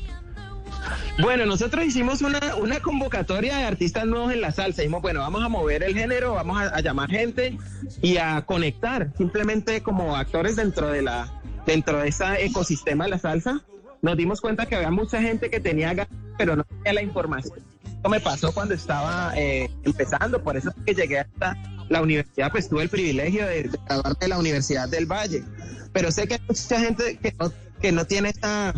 Bueno, 1.21 1.47
nosotros 1.47 1.85
hicimos 1.85 2.23
una, 2.23 2.57
una 2.57 2.81
convocatoria 2.81 3.59
de 3.59 3.65
artistas 3.65 4.07
nuevos 4.07 4.33
en 4.33 4.41
la 4.41 4.51
salsa. 4.51 4.83
Dijimos, 4.83 5.03
bueno, 5.03 5.21
vamos 5.21 5.43
a 5.43 5.49
mover 5.49 5.83
el 5.83 5.95
género, 5.95 6.35
vamos 6.35 6.59
a 6.61 6.81
llamar 6.81 7.11
gente 7.11 7.59
y 8.01 8.17
a 8.17 8.43
conectar 8.43 9.13
simplemente 9.17 9.83
como 9.83 10.17
actores 10.17 10.57
dentro 10.57 10.89
de 10.89 11.03
la, 11.03 11.39
dentro 11.69 11.99
de 11.99 12.09
ese 12.09 12.25
ecosistema 12.47 13.05
de 13.05 13.11
la 13.11 13.19
salsa, 13.19 13.63
nos 14.01 14.17
dimos 14.17 14.41
cuenta 14.41 14.65
que 14.65 14.75
había 14.75 14.91
mucha 14.91 15.21
gente 15.21 15.51
que 15.51 15.61
tenía 15.61 15.93
ganas, 15.93 16.09
pero 16.39 16.57
no 16.57 16.65
tenía 16.65 16.95
la 16.95 17.03
información. 17.03 17.59
Esto 17.85 18.09
me 18.09 18.21
pasó 18.21 18.53
cuando 18.53 18.75
estaba 18.75 19.35
eh, 19.37 19.71
empezando, 19.85 20.43
por 20.43 20.57
eso 20.57 20.73
que 20.87 20.95
llegué 20.95 21.19
hasta 21.19 21.57
la 21.91 22.01
universidad, 22.01 22.51
pues 22.51 22.71
tuve 22.71 22.85
el 22.85 22.89
privilegio 22.89 23.47
de, 23.47 23.65
de 23.65 23.79
de 24.21 24.29
la 24.29 24.39
Universidad 24.39 24.89
del 24.89 25.05
Valle. 25.05 25.45
Pero 25.93 26.11
sé 26.11 26.27
que 26.27 26.35
hay 26.35 26.41
mucha 26.49 26.81
gente 26.81 27.19
que 27.19 27.35
no, 27.39 27.53
que 27.83 27.93
no 27.93 28.07
tiene 28.07 28.31
esta, 28.31 28.73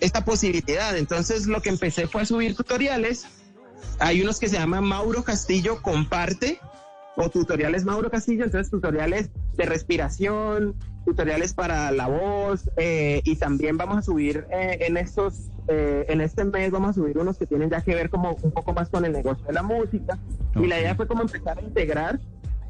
esta 0.00 0.24
posibilidad. 0.24 0.96
Entonces 0.96 1.46
lo 1.46 1.60
que 1.60 1.70
empecé 1.70 2.06
fue 2.06 2.22
a 2.22 2.26
subir 2.26 2.54
tutoriales. 2.54 3.26
Hay 3.98 4.22
unos 4.22 4.38
que 4.38 4.48
se 4.48 4.58
llaman 4.58 4.84
Mauro 4.84 5.24
Castillo 5.24 5.82
Comparte 5.82 6.60
o 7.16 7.28
tutoriales 7.28 7.84
Mauro 7.84 8.10
Castillo, 8.10 8.44
entonces 8.44 8.70
tutoriales 8.70 9.30
de 9.56 9.66
respiración, 9.66 10.74
tutoriales 11.04 11.52
para 11.54 11.90
la 11.90 12.06
voz 12.06 12.70
eh, 12.76 13.20
y 13.24 13.36
también 13.36 13.76
vamos 13.76 13.98
a 13.98 14.02
subir 14.02 14.46
eh, 14.50 14.78
en 14.86 14.96
estos 14.96 15.50
eh, 15.68 16.06
en 16.08 16.20
este 16.20 16.44
mes 16.44 16.70
vamos 16.70 16.90
a 16.90 16.92
subir 16.94 17.18
unos 17.18 17.38
que 17.38 17.46
tienen 17.46 17.70
ya 17.70 17.80
que 17.80 17.94
ver 17.94 18.10
como 18.10 18.36
un 18.42 18.50
poco 18.50 18.72
más 18.72 18.88
con 18.88 19.04
el 19.04 19.12
negocio 19.12 19.44
de 19.46 19.52
la 19.52 19.62
música 19.62 20.18
y 20.54 20.66
la 20.66 20.80
idea 20.80 20.94
fue 20.94 21.06
como 21.06 21.22
empezar 21.22 21.58
a 21.58 21.62
integrar 21.62 22.20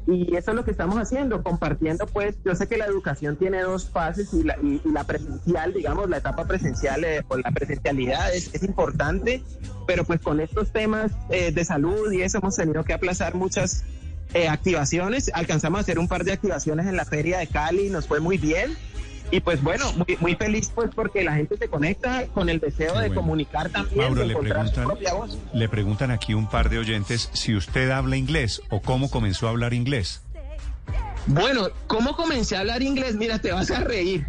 y 0.05 0.35
eso 0.35 0.51
es 0.51 0.57
lo 0.57 0.65
que 0.65 0.71
estamos 0.71 0.97
haciendo 0.97 1.43
compartiendo 1.43 2.05
pues 2.07 2.35
yo 2.43 2.55
sé 2.55 2.67
que 2.67 2.77
la 2.77 2.85
educación 2.85 3.37
tiene 3.37 3.61
dos 3.61 3.89
fases 3.89 4.33
y 4.33 4.43
la, 4.43 4.57
y, 4.61 4.81
la 4.85 5.05
presencial 5.05 5.73
digamos 5.73 6.09
la 6.09 6.17
etapa 6.17 6.45
presencial 6.45 7.05
o 7.29 7.37
la 7.37 7.51
presencialidad 7.51 8.33
es, 8.33 8.53
es, 8.53 8.63
importante 8.63 9.41
pero 9.87 10.03
pues 10.03 10.19
con 10.19 10.39
estos 10.39 10.71
temas 10.71 11.11
de 11.29 11.65
salud 11.65 12.11
y 12.11 12.21
eso 12.21 12.39
hemos 12.39 12.55
tenido 12.55 12.83
que 12.83 12.93
aplazar 12.93 13.35
muchas 13.35 13.85
eh, 14.33 14.47
activaciones. 14.47 15.31
Alcanzamos 15.33 15.79
a 15.79 15.81
hacer 15.81 15.99
un 15.99 16.07
par 16.07 16.23
de 16.23 16.33
activaciones 16.33 16.87
en 16.87 16.95
la 16.95 17.05
feria 17.05 17.39
de 17.39 17.47
Cali, 17.47 17.89
nos 17.89 18.07
fue 18.07 18.19
muy 18.19 18.37
bien. 18.37 18.75
Y 19.31 19.39
pues 19.39 19.63
bueno, 19.63 19.91
muy, 19.93 20.17
muy 20.19 20.35
feliz 20.35 20.71
pues 20.73 20.91
porque 20.93 21.23
la 21.23 21.33
gente 21.33 21.57
se 21.57 21.67
conecta 21.67 22.27
con 22.27 22.49
el 22.49 22.59
deseo 22.59 22.99
de 22.99 23.13
comunicar 23.13 23.69
también. 23.69 24.13
le 24.13 24.35
preguntan, 24.35 24.87
le 25.53 25.69
preguntan 25.69 26.11
aquí 26.11 26.33
un 26.35 26.47
par 26.47 26.69
de 26.69 26.77
oyentes 26.77 27.29
si 27.33 27.55
usted 27.55 27.89
habla 27.89 28.15
inglés 28.15 28.61
o 28.69 28.81
cómo 28.81 29.09
comenzó 29.09 29.47
a 29.47 29.49
hablar 29.49 29.73
inglés. 29.73 30.21
Bueno, 31.25 31.69
¿cómo 31.87 32.15
comencé 32.15 32.57
a 32.57 32.59
hablar 32.59 32.83
inglés? 32.83 33.15
Mira, 33.15 33.39
te 33.39 33.51
vas 33.51 33.71
a 33.71 33.79
reír. 33.79 34.27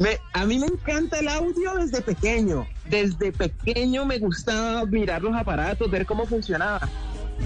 Me, 0.00 0.18
a 0.32 0.44
mí 0.44 0.58
me 0.58 0.66
encanta 0.66 1.20
el 1.20 1.28
audio 1.28 1.74
desde 1.76 2.02
pequeño. 2.02 2.66
Desde 2.90 3.32
pequeño 3.32 4.04
me 4.04 4.18
gustaba 4.18 4.84
mirar 4.84 5.22
los 5.22 5.34
aparatos, 5.34 5.90
ver 5.90 6.04
cómo 6.04 6.26
funcionaba. 6.26 6.88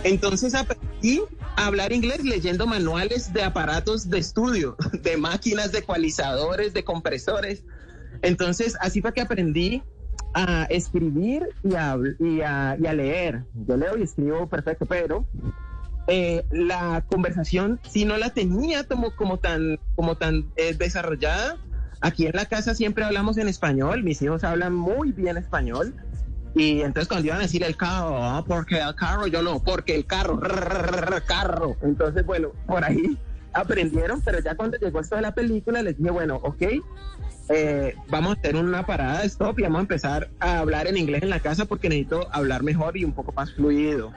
Entonces 0.04 0.54
aprendí 0.54 1.22
hablar 1.56 1.92
inglés 1.92 2.22
leyendo 2.24 2.66
manuales 2.66 3.32
de 3.32 3.42
aparatos 3.42 4.08
de 4.08 4.18
estudio, 4.18 4.76
de 5.02 5.16
máquinas, 5.16 5.72
de 5.72 5.80
ecualizadores, 5.80 6.72
de 6.74 6.84
compresores. 6.84 7.64
Entonces 8.22 8.76
así 8.80 9.00
fue 9.00 9.12
que 9.12 9.22
aprendí 9.22 9.82
a 10.34 10.64
escribir 10.64 11.48
y 11.62 11.74
a, 11.74 11.96
y 12.20 12.40
a, 12.42 12.92
leer. 12.92 13.44
Yo 13.66 13.76
leo 13.76 13.96
y 13.96 14.02
escribo 14.02 14.48
perfecto, 14.48 14.84
pero 14.84 15.26
eh, 16.08 16.44
la 16.50 17.04
conversación 17.08 17.80
si 17.88 18.04
no 18.04 18.16
la 18.18 18.30
tenía 18.30 18.84
como, 18.84 19.16
como 19.16 19.38
tan, 19.38 19.78
como 19.94 20.16
tan 20.16 20.50
eh, 20.56 20.74
desarrollada. 20.74 21.56
Aquí 22.02 22.26
en 22.26 22.36
la 22.36 22.44
casa 22.44 22.74
siempre 22.74 23.04
hablamos 23.04 23.38
en 23.38 23.48
español, 23.48 24.02
mis 24.02 24.20
hijos 24.20 24.44
hablan 24.44 24.74
muy 24.74 25.12
bien 25.12 25.38
español 25.38 25.94
Y 26.56 26.80
entonces 26.80 27.06
cuando 27.06 27.26
iban 27.26 27.40
a 27.40 27.42
decir 27.42 27.62
el 27.62 27.76
carro, 27.76 28.16
ah, 28.16 28.42
porque 28.46 28.80
el 28.80 28.94
carro, 28.94 29.26
yo 29.26 29.42
no, 29.42 29.62
porque 29.62 29.94
el 29.94 30.06
carro, 30.06 30.40
carro. 31.26 31.76
Entonces, 31.82 32.24
bueno, 32.24 32.52
por 32.66 32.82
ahí 32.82 33.18
aprendieron, 33.52 34.22
pero 34.22 34.40
ya 34.40 34.54
cuando 34.54 34.78
llegó 34.78 35.00
esto 35.00 35.16
de 35.16 35.22
la 35.22 35.34
película 35.34 35.82
les 35.82 35.98
dije, 35.98 36.10
bueno, 36.10 36.36
ok, 36.36 36.62
eh, 37.50 37.94
vamos 38.08 38.36
a 38.36 38.40
hacer 38.40 38.56
una 38.56 38.86
parada 38.86 39.20
de 39.20 39.26
stop 39.26 39.58
y 39.58 39.64
vamos 39.64 39.80
a 39.80 39.82
empezar 39.82 40.30
a 40.40 40.60
hablar 40.60 40.86
en 40.86 40.96
inglés 40.96 41.22
en 41.24 41.28
la 41.28 41.40
casa 41.40 41.66
porque 41.66 41.90
necesito 41.90 42.26
hablar 42.32 42.62
mejor 42.62 42.96
y 42.96 43.04
un 43.04 43.12
poco 43.12 43.32
más 43.32 43.52
fluido. 43.52 44.10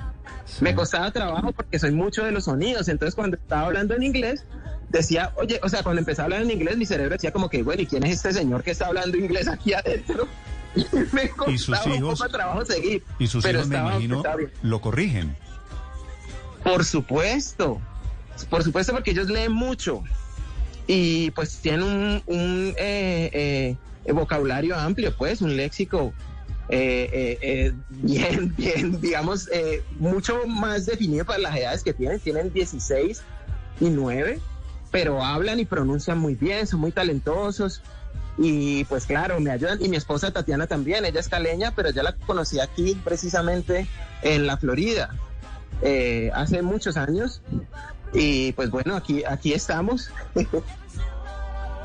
Me 0.61 0.73
costaba 0.73 1.11
trabajo 1.11 1.51
porque 1.51 1.77
soy 1.77 1.91
mucho 1.91 2.23
de 2.23 2.31
los 2.31 2.45
sonidos, 2.45 2.87
entonces 2.87 3.15
cuando 3.15 3.35
estaba 3.35 3.65
hablando 3.65 3.95
en 3.95 4.03
inglés 4.03 4.45
decía, 4.87 5.33
oye, 5.35 5.59
o 5.61 5.67
sea, 5.67 5.83
cuando 5.83 5.99
empecé 5.99 6.21
a 6.21 6.23
hablar 6.23 6.41
en 6.41 6.51
inglés 6.51 6.77
mi 6.77 6.85
cerebro 6.85 7.15
decía 7.15 7.33
como 7.33 7.49
que, 7.49 7.63
bueno, 7.63 7.81
¿y 7.81 7.85
quién 7.85 8.03
es 8.03 8.13
este 8.13 8.31
señor 8.31 8.63
que 8.63 8.71
está 8.71 8.87
hablando 8.87 9.17
inglés 9.17 9.49
aquí 9.49 9.73
adentro? 9.73 10.25
Y, 10.75 10.85
me 11.13 11.29
costaba 11.29 11.83
sus 11.83 11.95
hijos, 11.95 12.19
un 12.19 12.27
poco 12.27 12.29
trabajo 12.29 12.65
seguir. 12.65 13.03
Y 13.17 13.27
sus 13.27 13.45
hijos, 13.45 13.67
me 13.67 13.77
imagino, 13.77 14.23
lo 14.61 14.81
corrigen. 14.81 15.35
Por 16.63 16.85
supuesto, 16.85 17.81
por 18.49 18.63
supuesto 18.63 18.93
porque 18.93 19.11
ellos 19.11 19.29
leen 19.29 19.51
mucho 19.51 20.03
y 20.87 21.31
pues 21.31 21.57
tienen 21.57 22.23
un, 22.25 22.73
eh, 22.77 23.77
eh, 24.05 24.11
vocabulario 24.11 24.75
amplio, 24.75 25.15
pues, 25.15 25.41
un 25.41 25.55
léxico 25.55 26.13
eh, 26.67 27.73
bien, 27.89 28.53
bien, 28.57 28.99
digamos, 28.99 29.49
mucho 29.99 30.47
más 30.47 30.87
definido 30.87 31.25
para 31.25 31.39
las 31.39 31.55
edades 31.55 31.83
que 31.83 31.93
tienen. 31.93 32.19
Tienen 32.19 32.51
16 32.51 33.21
y 33.81 33.89
9, 33.89 34.39
pero 34.91 35.23
hablan 35.23 35.59
y 35.59 35.65
pronuncian 35.65 36.17
muy 36.17 36.35
bien, 36.35 36.65
son 36.65 36.79
muy 36.79 36.91
talentosos. 36.91 37.81
Y 38.41 38.85
pues 38.85 39.05
claro, 39.05 39.39
me 39.39 39.51
ayudan. 39.51 39.83
Y 39.83 39.89
mi 39.89 39.97
esposa 39.97 40.31
Tatiana 40.31 40.65
también, 40.65 41.05
ella 41.05 41.19
es 41.19 41.27
caleña, 41.27 41.73
pero 41.75 41.91
ya 41.91 42.03
la 42.03 42.15
conocí 42.15 42.59
aquí 42.59 42.95
precisamente 43.03 43.87
en 44.21 44.47
la 44.47 44.57
Florida. 44.57 45.13
hace 46.33 46.61
muchos 46.61 46.97
años 46.97 47.41
y 48.13 48.53
pues 48.53 48.69
bueno, 48.69 48.95
aquí, 48.95 49.23
aquí 49.25 49.53
estamos. 49.53 50.11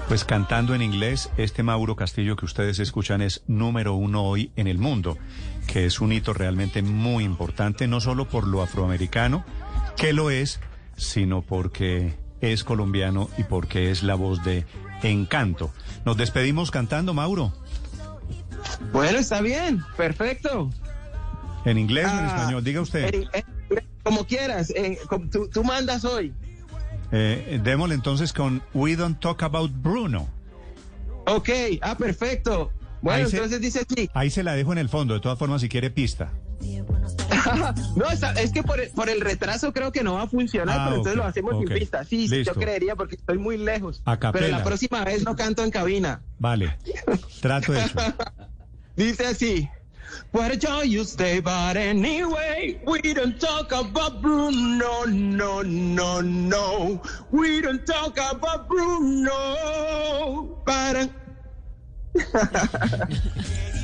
Pues 0.09 0.23
cantando 0.27 0.75
en 0.75 0.83
inglés, 0.83 1.31
este 1.38 1.62
Mauro 1.62 1.97
Castillo 1.97 2.37
que 2.37 2.45
ustedes 2.45 2.79
escuchan 2.79 3.23
es 3.23 3.43
número 3.47 3.95
uno 3.95 4.23
hoy 4.25 4.53
en 4.55 4.67
el 4.67 4.77
mundo, 4.77 5.17
que 5.67 5.87
es 5.87 5.99
un 5.99 6.12
hito 6.12 6.35
realmente 6.35 6.83
muy 6.83 7.25
importante, 7.25 7.88
no 7.88 8.03
solo 8.03 8.29
por 8.29 8.47
lo 8.47 8.61
afroamericano, 8.61 9.47
que 9.97 10.12
lo 10.12 10.29
es, 10.29 10.61
sino 10.99 11.40
porque 11.40 12.17
es 12.43 12.64
colombiano 12.64 13.31
y 13.38 13.45
porque 13.45 13.90
es 13.90 14.03
la 14.03 14.14
voz 14.14 14.45
de 14.45 14.67
Encanto. 15.03 15.73
Nos 16.05 16.17
despedimos 16.17 16.71
cantando, 16.71 17.14
Mauro. 17.14 17.53
Bueno, 18.93 19.19
está 19.19 19.40
bien, 19.40 19.83
perfecto. 19.97 20.71
¿En 21.64 21.79
inglés 21.79 22.07
o 22.07 22.11
en 22.11 22.25
ah, 22.25 22.27
español? 22.27 22.64
Diga 22.64 22.81
usted. 22.81 23.25
como 24.03 24.27
quieras, 24.27 24.73
tú 25.53 25.64
mandas 25.64 26.05
hoy. 26.05 26.35
Eh, 27.11 27.61
démosle 27.62 27.95
entonces 27.95 28.33
con 28.33 28.62
We 28.75 28.97
Don't 28.97 29.21
Talk 29.21 29.43
About 29.43 29.71
Bruno. 29.83 30.29
Ok, 31.27 31.49
ah, 31.81 31.97
perfecto. 31.97 32.71
Bueno, 33.01 33.29
entonces 33.29 33.61
dice 33.61 33.87
así. 33.88 34.11
Ahí 34.14 34.31
se 34.31 34.43
la 34.43 34.55
dejo 34.55 34.73
en 34.73 34.79
el 34.79 34.88
fondo, 34.88 35.14
de 35.14 35.21
todas 35.21 35.38
formas, 35.38 35.61
si 35.61 35.69
quiere 35.69 35.90
pista. 35.90 36.33
no, 37.97 38.05
es 38.37 38.53
que 38.53 38.62
por 38.62 39.09
el, 39.09 39.21
retraso 39.21 39.73
creo 39.73 39.93
que 39.93 40.03
no 40.03 40.14
va 40.14 40.23
a 40.23 40.27
funcionar, 40.27 40.79
ah, 40.79 40.85
pero 40.85 40.97
entonces 40.97 41.17
lo 41.17 41.25
hacemos 41.25 41.59
sin 41.59 41.69
pista. 41.69 42.05
Sí, 42.05 42.29
yo 42.45 42.55
creería 42.55 42.97
porque 42.97 43.17
estoy 43.17 43.38
muy 43.38 43.57
lejos. 43.57 44.03
Pero 44.33 44.49
la 44.49 44.62
próxima 44.62 45.05
vez 45.05 45.25
no 45.25 45.37
canto 45.37 45.64
en 45.64 45.71
cabina. 45.71 46.23
Vale, 46.38 46.77
trato 47.40 47.75
eso. 47.75 47.99
dice 48.97 49.27
así. 49.27 49.69
Where 50.33 50.57
do 50.57 50.85
you 50.85 51.05
stay? 51.05 51.40
But 51.40 51.77
anyway, 51.77 52.81
we 52.87 53.01
don't 53.14 53.40
talk 53.40 53.73
about 53.73 54.21
Bruno, 54.21 55.05
no, 55.05 55.62
no, 55.62 56.21
no. 56.21 57.01
We 57.31 57.61
don't 57.61 57.85
talk 57.87 58.19
about 58.19 58.69
Bruno. 58.69 60.59
Para. 60.64 61.09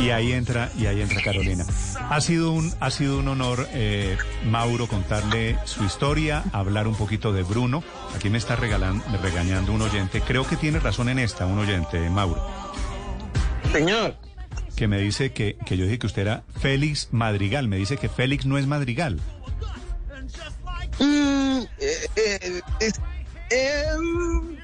Y 0.00 0.10
ahí 0.10 0.32
entra, 0.32 0.70
y 0.78 0.86
ahí 0.86 1.00
entra 1.00 1.22
Carolina. 1.22 1.64
Ha 2.10 2.20
sido 2.20 2.52
un, 2.52 2.72
ha 2.80 2.90
sido 2.90 3.18
un 3.18 3.28
honor, 3.28 3.66
eh, 3.72 4.16
Mauro, 4.44 4.86
contarle 4.86 5.58
su 5.64 5.84
historia, 5.84 6.44
hablar 6.52 6.86
un 6.86 6.94
poquito 6.94 7.32
de 7.32 7.42
Bruno. 7.42 7.82
Aquí 8.14 8.28
me 8.28 8.38
está 8.38 8.56
regalando, 8.56 9.04
regañando 9.22 9.72
un 9.72 9.82
oyente. 9.82 10.20
Creo 10.20 10.46
que 10.46 10.56
tiene 10.56 10.80
razón 10.80 11.08
en 11.08 11.18
esta, 11.18 11.46
un 11.46 11.58
oyente, 11.58 12.10
Mauro. 12.10 12.46
Señor 13.72 14.16
que 14.76 14.86
me 14.86 14.98
dice 14.98 15.32
que, 15.32 15.56
que 15.64 15.76
yo 15.76 15.84
dije 15.86 15.98
que 15.98 16.06
usted 16.06 16.22
era 16.22 16.44
Félix 16.60 17.08
Madrigal. 17.10 17.66
Me 17.66 17.78
dice 17.78 17.96
que 17.96 18.08
Félix 18.08 18.44
no 18.46 18.58
es 18.58 18.66
Madrigal. 18.66 19.18
Mm, 21.00 21.62
eh, 21.80 22.60
eh, 22.80 22.92
em, 23.50 24.56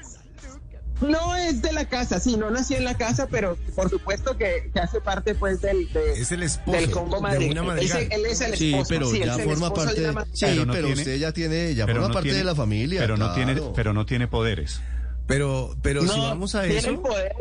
no 1.03 1.35
es 1.35 1.61
de 1.61 1.71
la 1.73 1.85
casa, 1.85 2.19
sí, 2.19 2.37
no 2.37 2.49
nací 2.49 2.75
en 2.75 2.85
la 2.85 2.95
casa, 2.95 3.27
pero 3.29 3.57
por 3.75 3.89
supuesto 3.89 4.37
que, 4.37 4.71
hace 4.81 5.01
parte 5.01 5.35
pues 5.35 5.61
del, 5.61 5.87
es 6.15 6.31
el 6.31 6.43
esposo 6.43 6.77
del 6.77 6.91
combo 6.91 7.21
Madrigal. 7.21 7.79
él 8.11 8.25
es 8.25 8.41
el 8.41 8.53
esposo. 8.53 8.85
Sí, 8.85 8.85
pero 8.89 9.13
ya 9.13 9.37
forma 9.37 9.73
parte. 9.73 10.01
De, 10.01 10.13
sí, 10.33 10.45
pero, 10.71 10.87
usted 10.89 11.17
ya 11.17 11.31
tiene, 11.31 11.75
ya 11.75 11.87
forma 11.87 12.11
parte 12.11 12.33
de 12.33 12.43
la 12.43 12.55
familia. 12.55 13.01
Pero 13.01 13.17
no 13.17 13.33
tiene, 13.33 13.61
pero 13.75 13.93
no 13.93 14.05
tiene 14.05 14.27
poderes. 14.27 14.81
Pero, 15.27 15.75
pero 15.81 16.01
si 16.01 16.19
vamos 16.19 16.55
a 16.55 16.65
eso. 16.65 17.01
Poder, 17.01 17.33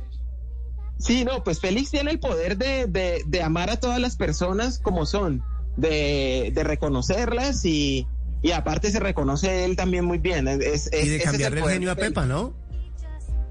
Sí, 1.03 1.25
no, 1.25 1.43
pues 1.43 1.59
Félix 1.59 1.91
tiene 1.91 2.13
el 2.13 2.21
poder 2.21 2.57
de, 2.57 2.87
de, 3.27 3.43
amar 3.43 3.71
a 3.71 3.77
todas 3.77 3.99
las 3.99 4.17
personas 4.17 4.79
como 4.79 5.05
son, 5.05 5.43
de, 5.77 6.53
de 6.55 6.63
reconocerlas 6.63 7.65
y, 7.65 8.07
y, 8.41 8.53
aparte 8.53 8.93
se 8.93 9.01
reconoce 9.01 9.65
él 9.65 9.75
también 9.75 10.05
muy 10.05 10.19
bien. 10.19 10.47
Es, 10.47 10.89
y 10.93 11.09
de 11.09 11.21
cambiarle 11.21 11.61
el, 11.61 11.69
genio 11.69 11.91
a 11.91 11.97
Pepa, 11.97 12.25
¿no? 12.25 12.55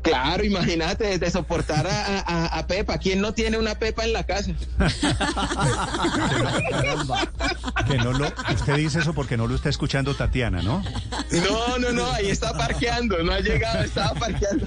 Claro, 0.02 0.44
imagínate, 0.44 1.20
de 1.20 1.32
soportar 1.32 1.88
a, 1.88 2.66
Pepa. 2.68 2.98
¿Quién 2.98 3.22
no 3.22 3.34
tiene 3.34 3.58
una 3.58 3.76
Pepa 3.76 4.04
en 4.04 4.14
la 4.14 4.24
casa? 4.24 4.52
que 7.88 7.98
no 7.98 8.14
lo, 8.14 8.28
usted 8.54 8.76
dice 8.76 9.00
eso 9.00 9.14
porque 9.14 9.38
no 9.38 9.48
lo 9.48 9.56
está 9.56 9.70
escuchando 9.70 10.16
Tatiana, 10.16 10.62
¿no? 10.62 10.84
No, 11.32 11.78
no, 11.78 11.92
no, 11.92 12.12
ahí 12.12 12.30
está 12.30 12.54
parqueando, 12.54 13.22
no 13.24 13.34
ha 13.34 13.40
llegado, 13.40 13.84
estaba 13.84 14.14
parqueando. 14.14 14.66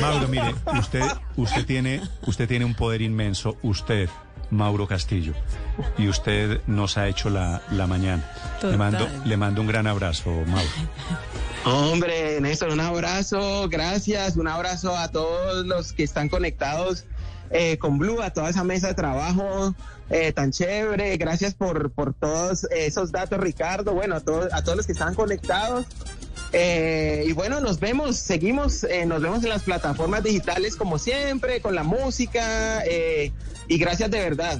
Mauro, 0.00 0.28
mire, 0.28 0.54
usted, 0.78 1.02
usted 1.36 1.66
tiene, 1.66 2.00
usted 2.26 2.48
tiene 2.48 2.64
un 2.64 2.74
poder 2.74 3.02
inmenso, 3.02 3.56
usted, 3.62 4.08
Mauro 4.50 4.86
Castillo, 4.86 5.34
y 5.98 6.08
usted 6.08 6.60
nos 6.66 6.98
ha 6.98 7.08
hecho 7.08 7.30
la, 7.30 7.62
la 7.70 7.86
mañana. 7.86 8.24
Le 8.62 8.76
mando, 8.76 9.08
le 9.24 9.36
mando 9.36 9.60
un 9.60 9.66
gran 9.66 9.86
abrazo, 9.86 10.30
Mauro. 10.46 10.68
Hombre, 11.64 12.40
Néstor, 12.40 12.70
un 12.70 12.80
abrazo, 12.80 13.68
gracias, 13.68 14.36
un 14.36 14.48
abrazo 14.48 14.96
a 14.96 15.08
todos 15.08 15.66
los 15.66 15.92
que 15.92 16.02
están 16.02 16.30
conectados 16.30 17.04
eh, 17.50 17.76
con 17.76 17.98
Blue, 17.98 18.22
a 18.22 18.30
toda 18.30 18.48
esa 18.48 18.64
mesa 18.64 18.88
de 18.88 18.94
trabajo 18.94 19.74
eh, 20.08 20.32
tan 20.32 20.52
chévere, 20.52 21.18
gracias 21.18 21.52
por, 21.52 21.90
por 21.92 22.14
todos 22.14 22.64
esos 22.70 23.12
datos, 23.12 23.38
Ricardo, 23.40 23.92
bueno, 23.92 24.16
a 24.16 24.20
todos, 24.20 24.50
a 24.52 24.64
todos 24.64 24.78
los 24.78 24.86
que 24.86 24.92
están 24.92 25.14
conectados. 25.14 25.84
Eh, 26.52 27.24
y 27.26 27.32
bueno, 27.32 27.60
nos 27.60 27.78
vemos, 27.78 28.16
seguimos, 28.16 28.84
nos 29.06 29.20
vemos 29.20 29.44
en 29.44 29.50
las 29.50 29.62
plataformas 29.62 30.24
digitales 30.24 30.76
como 30.76 30.98
siempre, 30.98 31.60
con 31.60 31.74
la 31.74 31.84
música. 31.84 32.82
y 33.68 33.78
gracias 33.78 34.10
de 34.10 34.18
verdad 34.18 34.58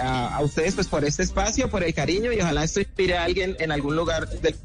a, 0.00 0.36
a, 0.36 0.40
ustedes 0.42 0.74
pues 0.74 0.88
por 0.88 1.04
este 1.04 1.22
espacio, 1.22 1.68
por 1.70 1.84
el 1.84 1.92
cariño 1.92 2.32
y 2.32 2.40
ojalá 2.40 2.64
esto 2.64 2.80
inspire 2.80 3.18
a 3.18 3.24
alguien 3.24 3.54
en 3.60 3.70
algún 3.70 3.94
lugar 3.94 4.28
del 4.40 4.56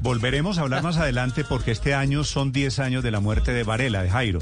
volveremos 0.00 0.58
a 0.58 0.62
hablar 0.62 0.82
más 0.82 0.96
adelante 0.96 1.44
porque 1.44 1.70
este 1.70 1.94
año 1.94 2.24
son 2.24 2.52
10 2.52 2.78
años 2.78 3.02
de 3.02 3.10
la 3.10 3.20
muerte 3.20 3.52
de 3.52 3.62
Varela, 3.64 4.02
de 4.02 4.10
Jairo. 4.10 4.40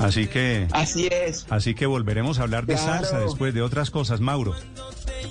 Así 0.00 0.26
que. 0.26 0.66
Así 0.72 1.08
es. 1.08 1.46
Así 1.50 1.74
que 1.74 1.86
volveremos 1.86 2.38
a 2.38 2.42
hablar 2.42 2.66
de 2.66 2.76
salsa 2.76 3.18
después 3.18 3.54
de 3.54 3.62
otras 3.62 3.90
cosas, 3.90 4.20
Mauro. 4.20 4.54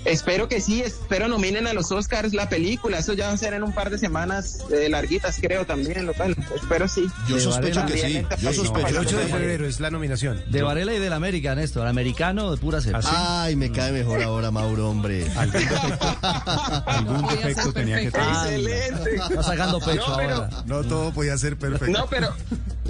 Espero 0.06 0.48
que 0.48 0.62
sí, 0.62 0.82
espero 0.82 1.28
nominen 1.28 1.68
a 1.68 1.74
los 1.74 1.92
Oscars 1.92 2.34
la 2.34 2.50
película. 2.50 3.00
Eso 3.00 3.14
ya 3.14 3.28
va 3.28 3.34
a 3.34 3.38
ser 3.38 3.54
en 3.54 3.64
un 3.64 3.74
par 3.74 3.90
de 3.90 3.98
semanas 3.98 4.60
eh, 4.72 4.90
larguitas, 4.90 5.38
creo 5.40 5.66
también. 5.66 6.10
Bueno, 6.18 6.36
espero 6.56 6.88
sí. 6.88 7.06
Yo 7.28 7.40
sospecho 7.40 7.86
que 7.86 7.98
sí. 7.98 8.26
Yo 8.42 8.54
sospecho. 8.54 8.88
El 8.88 8.98
8 8.98 9.18
de 9.18 9.26
febrero 9.28 9.68
es 9.68 9.80
la 9.80 9.92
nominación. 9.92 10.42
De 10.50 10.62
Varela 10.64 10.94
y 10.94 11.00
del 11.00 11.14
América, 11.14 11.54
Néstor. 11.56 11.88
Americano 11.88 12.52
de 12.52 12.58
pura 12.58 12.82
cepa. 12.82 13.02
¿Ah, 13.04 13.44
Ay, 13.44 13.56
me 13.56 13.72
cae 13.72 13.92
mejor 13.92 14.24
ahora, 14.24 14.50
Mauro, 14.50 14.90
hombre. 14.90 15.26
Algún 16.86 17.28
defecto, 17.28 17.74
tenía 17.74 18.00
que 18.02 18.12
tener. 18.12 18.28
Excelente. 18.30 19.16
Está 19.16 19.44
sacando 19.44 19.80
pecho 19.80 20.06
ahora. 20.06 20.50
No 20.66 20.84
todo 20.84 21.12
podía 21.14 21.38
ser 21.38 21.58
perfecto. 21.58 21.98
No, 21.98 22.08
pero, 22.08 22.34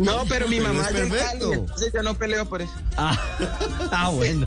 no, 0.01 0.25
pero 0.27 0.47
mi 0.47 0.59
mamá 0.59 0.83
es 0.83 0.93
perfecto. 0.93 1.53
entonces 1.53 1.91
yo 1.93 2.03
no 2.03 2.15
peleo 2.15 2.45
por 2.45 2.61
eso. 2.61 2.73
Ah, 2.97 3.17
ah 3.91 4.09
bueno. 4.09 4.45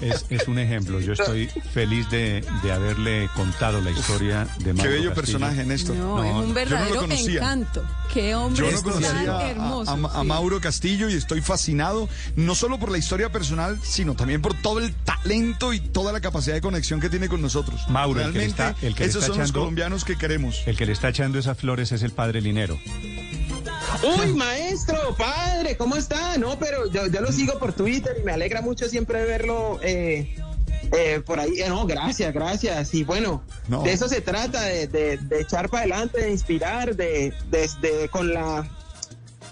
Es, 0.00 0.24
es 0.30 0.48
un 0.48 0.58
ejemplo. 0.58 1.00
Yo 1.00 1.12
estoy 1.12 1.48
feliz 1.72 2.08
de, 2.10 2.44
haberle 2.72 3.28
contado 3.34 3.80
la 3.80 3.90
historia 3.90 4.46
de 4.58 4.74
Mauro 4.74 4.90
Qué 4.90 4.98
bello 4.98 5.14
personaje, 5.14 5.64
Néstor. 5.64 5.96
No, 5.96 6.22
es 6.22 6.32
un 6.32 6.54
verdadero 6.54 7.04
encanto. 7.04 7.82
Qué 8.12 8.34
hombre 8.34 8.70
yo 8.70 8.82
conocía 8.82 9.50
hermoso. 9.50 9.90
A, 9.90 10.24
Mauro 10.24 10.60
Castillo 10.60 11.08
y 11.08 11.14
estoy 11.14 11.40
fascinado, 11.40 12.08
no 12.36 12.54
solo 12.54 12.78
por 12.78 12.90
la 12.90 12.98
historia 12.98 13.30
personal, 13.30 13.78
sino 13.82 14.14
también 14.14 14.42
por 14.42 14.54
todo 14.54 14.78
el 14.78 14.94
talento 14.94 15.72
y 15.72 15.80
toda 15.80 16.12
la 16.12 16.20
capacidad 16.20 16.54
de 16.54 16.60
conexión 16.60 17.00
que 17.00 17.08
tiene 17.08 17.28
con 17.28 17.40
nosotros. 17.40 17.88
Mauro, 17.88 18.20
el 18.20 18.32
que 18.32 18.44
está, 18.44 18.74
el 18.82 18.94
que 18.94 19.04
esos 19.04 19.22
está 19.22 19.34
son 19.34 19.42
los 19.42 19.52
colombianos 19.52 20.04
que 20.04 20.16
queremos. 20.16 20.62
El 20.66 20.76
que 20.76 20.86
le 20.86 20.92
está 20.92 21.08
echando 21.08 21.38
esas 21.38 21.58
flores 21.58 21.92
es 21.92 22.02
el 22.02 22.10
padre 22.10 22.40
Linero. 22.40 22.78
Uy, 24.02 24.34
maestro, 24.34 25.14
padre, 25.16 25.76
¿cómo 25.76 25.96
está? 25.96 26.38
No, 26.38 26.58
pero 26.58 26.90
yo, 26.90 27.06
yo 27.06 27.20
lo 27.20 27.32
sigo 27.32 27.58
por 27.58 27.72
Twitter 27.72 28.16
y 28.20 28.24
me 28.24 28.32
alegra 28.32 28.60
mucho 28.60 28.88
siempre 28.88 29.24
verlo 29.24 29.80
eh, 29.82 30.36
eh, 30.92 31.22
por 31.24 31.40
ahí. 31.40 31.62
no, 31.68 31.86
gracias, 31.86 32.32
gracias. 32.32 32.94
Y 32.94 33.04
bueno, 33.04 33.42
de 33.84 33.92
eso 33.92 34.08
se 34.08 34.20
trata, 34.20 34.62
de, 34.62 35.18
echar 35.40 35.68
para 35.68 35.82
adelante, 35.82 36.20
de 36.20 36.30
inspirar, 36.30 36.96
de, 36.96 37.32
de, 37.50 38.08
con 38.10 38.32
la 38.32 38.68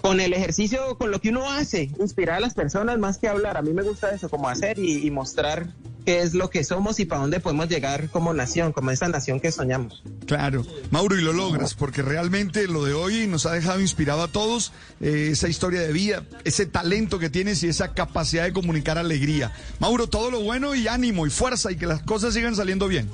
con 0.01 0.21
el 0.21 0.31
ejercicio, 0.33 0.97
con 0.97 1.11
lo 1.11 1.19
que 1.19 1.29
uno 1.29 1.49
hace, 1.49 1.91
inspirar 1.99 2.37
a 2.37 2.39
las 2.39 2.53
personas 2.53 2.97
más 2.97 3.17
que 3.17 3.27
hablar. 3.27 3.57
A 3.57 3.61
mí 3.61 3.73
me 3.73 3.81
gusta 3.81 4.11
eso, 4.11 4.29
como 4.29 4.47
hacer 4.47 4.79
y, 4.79 5.09
mostrar 5.11 5.73
qué 6.07 6.21
es 6.21 6.33
lo 6.33 6.49
que 6.49 6.63
somos 6.63 7.01
y 7.01 7.05
para 7.05 7.19
dónde 7.19 7.41
podemos 7.41 7.67
llegar 7.67 8.09
como 8.09 8.33
nación, 8.33 8.71
como 8.71 8.91
esa 8.91 9.09
nación 9.09 9.41
que 9.41 9.51
soñamos. 9.51 10.03
Claro, 10.25 10.65
Mauro, 10.89 11.19
y 11.19 11.21
lo 11.21 11.33
logras, 11.33 11.73
porque 11.73 12.01
realmente 12.01 12.65
lo 12.69 12.85
de 12.85 12.93
hoy 12.93 13.27
nos 13.27 13.45
ha 13.45 13.51
dejado 13.51 13.81
inspirado 13.81 14.23
a 14.23 14.29
todos, 14.29 14.71
eh, 15.01 15.31
esa 15.33 15.49
historia 15.49 15.81
de 15.81 15.91
vida, 15.91 16.23
ese 16.45 16.65
talento 16.65 17.19
que 17.19 17.29
tienes 17.29 17.61
y 17.63 17.67
esa 17.67 17.93
capacidad 17.93 18.45
de 18.45 18.53
comunicar 18.53 18.97
alegría. 18.97 19.51
Mauro, 19.79 20.07
todo 20.07 20.31
lo 20.31 20.39
bueno 20.39 20.75
y 20.75 20.87
ánimo 20.87 21.27
y 21.27 21.29
fuerza 21.29 21.73
y 21.73 21.75
que 21.75 21.87
las 21.87 22.03
cosas 22.03 22.33
sigan 22.33 22.55
saliendo 22.55 22.87
bien. 22.87 23.09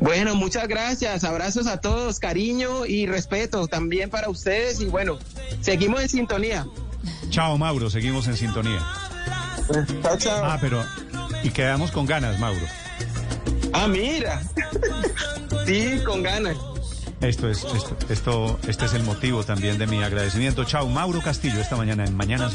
Bueno, 0.00 0.34
muchas 0.34 0.68
gracias. 0.68 1.22
Abrazos 1.24 1.66
a 1.66 1.82
todos, 1.82 2.18
cariño 2.18 2.86
y 2.86 3.04
respeto 3.04 3.68
también 3.68 4.08
para 4.08 4.30
ustedes. 4.30 4.80
Y 4.80 4.86
bueno, 4.86 5.18
seguimos 5.60 6.00
en 6.00 6.08
sintonía. 6.08 6.66
Chao, 7.28 7.58
Mauro, 7.58 7.90
seguimos 7.90 8.26
en 8.26 8.38
sintonía. 8.38 8.80
Chao, 10.02 10.16
chao. 10.16 10.44
Ah, 10.46 10.56
pero. 10.58 10.82
Y 11.42 11.50
quedamos 11.50 11.90
con 11.90 12.06
ganas, 12.06 12.38
Mauro. 12.38 12.66
Ah, 13.72 13.86
mira. 13.86 14.42
sí, 15.66 16.00
con 16.04 16.22
ganas. 16.22 16.56
Esto 17.20 17.50
es, 17.50 17.64
esto, 17.64 17.96
esto, 18.08 18.58
este 18.66 18.86
es 18.86 18.94
el 18.94 19.02
motivo 19.02 19.44
también 19.44 19.78
de 19.78 19.86
mi 19.86 20.02
agradecimiento. 20.02 20.64
Chao, 20.64 20.88
Mauro 20.88 21.20
Castillo, 21.20 21.60
esta 21.60 21.76
mañana 21.76 22.04
en 22.06 22.16
Mañanas 22.16 22.54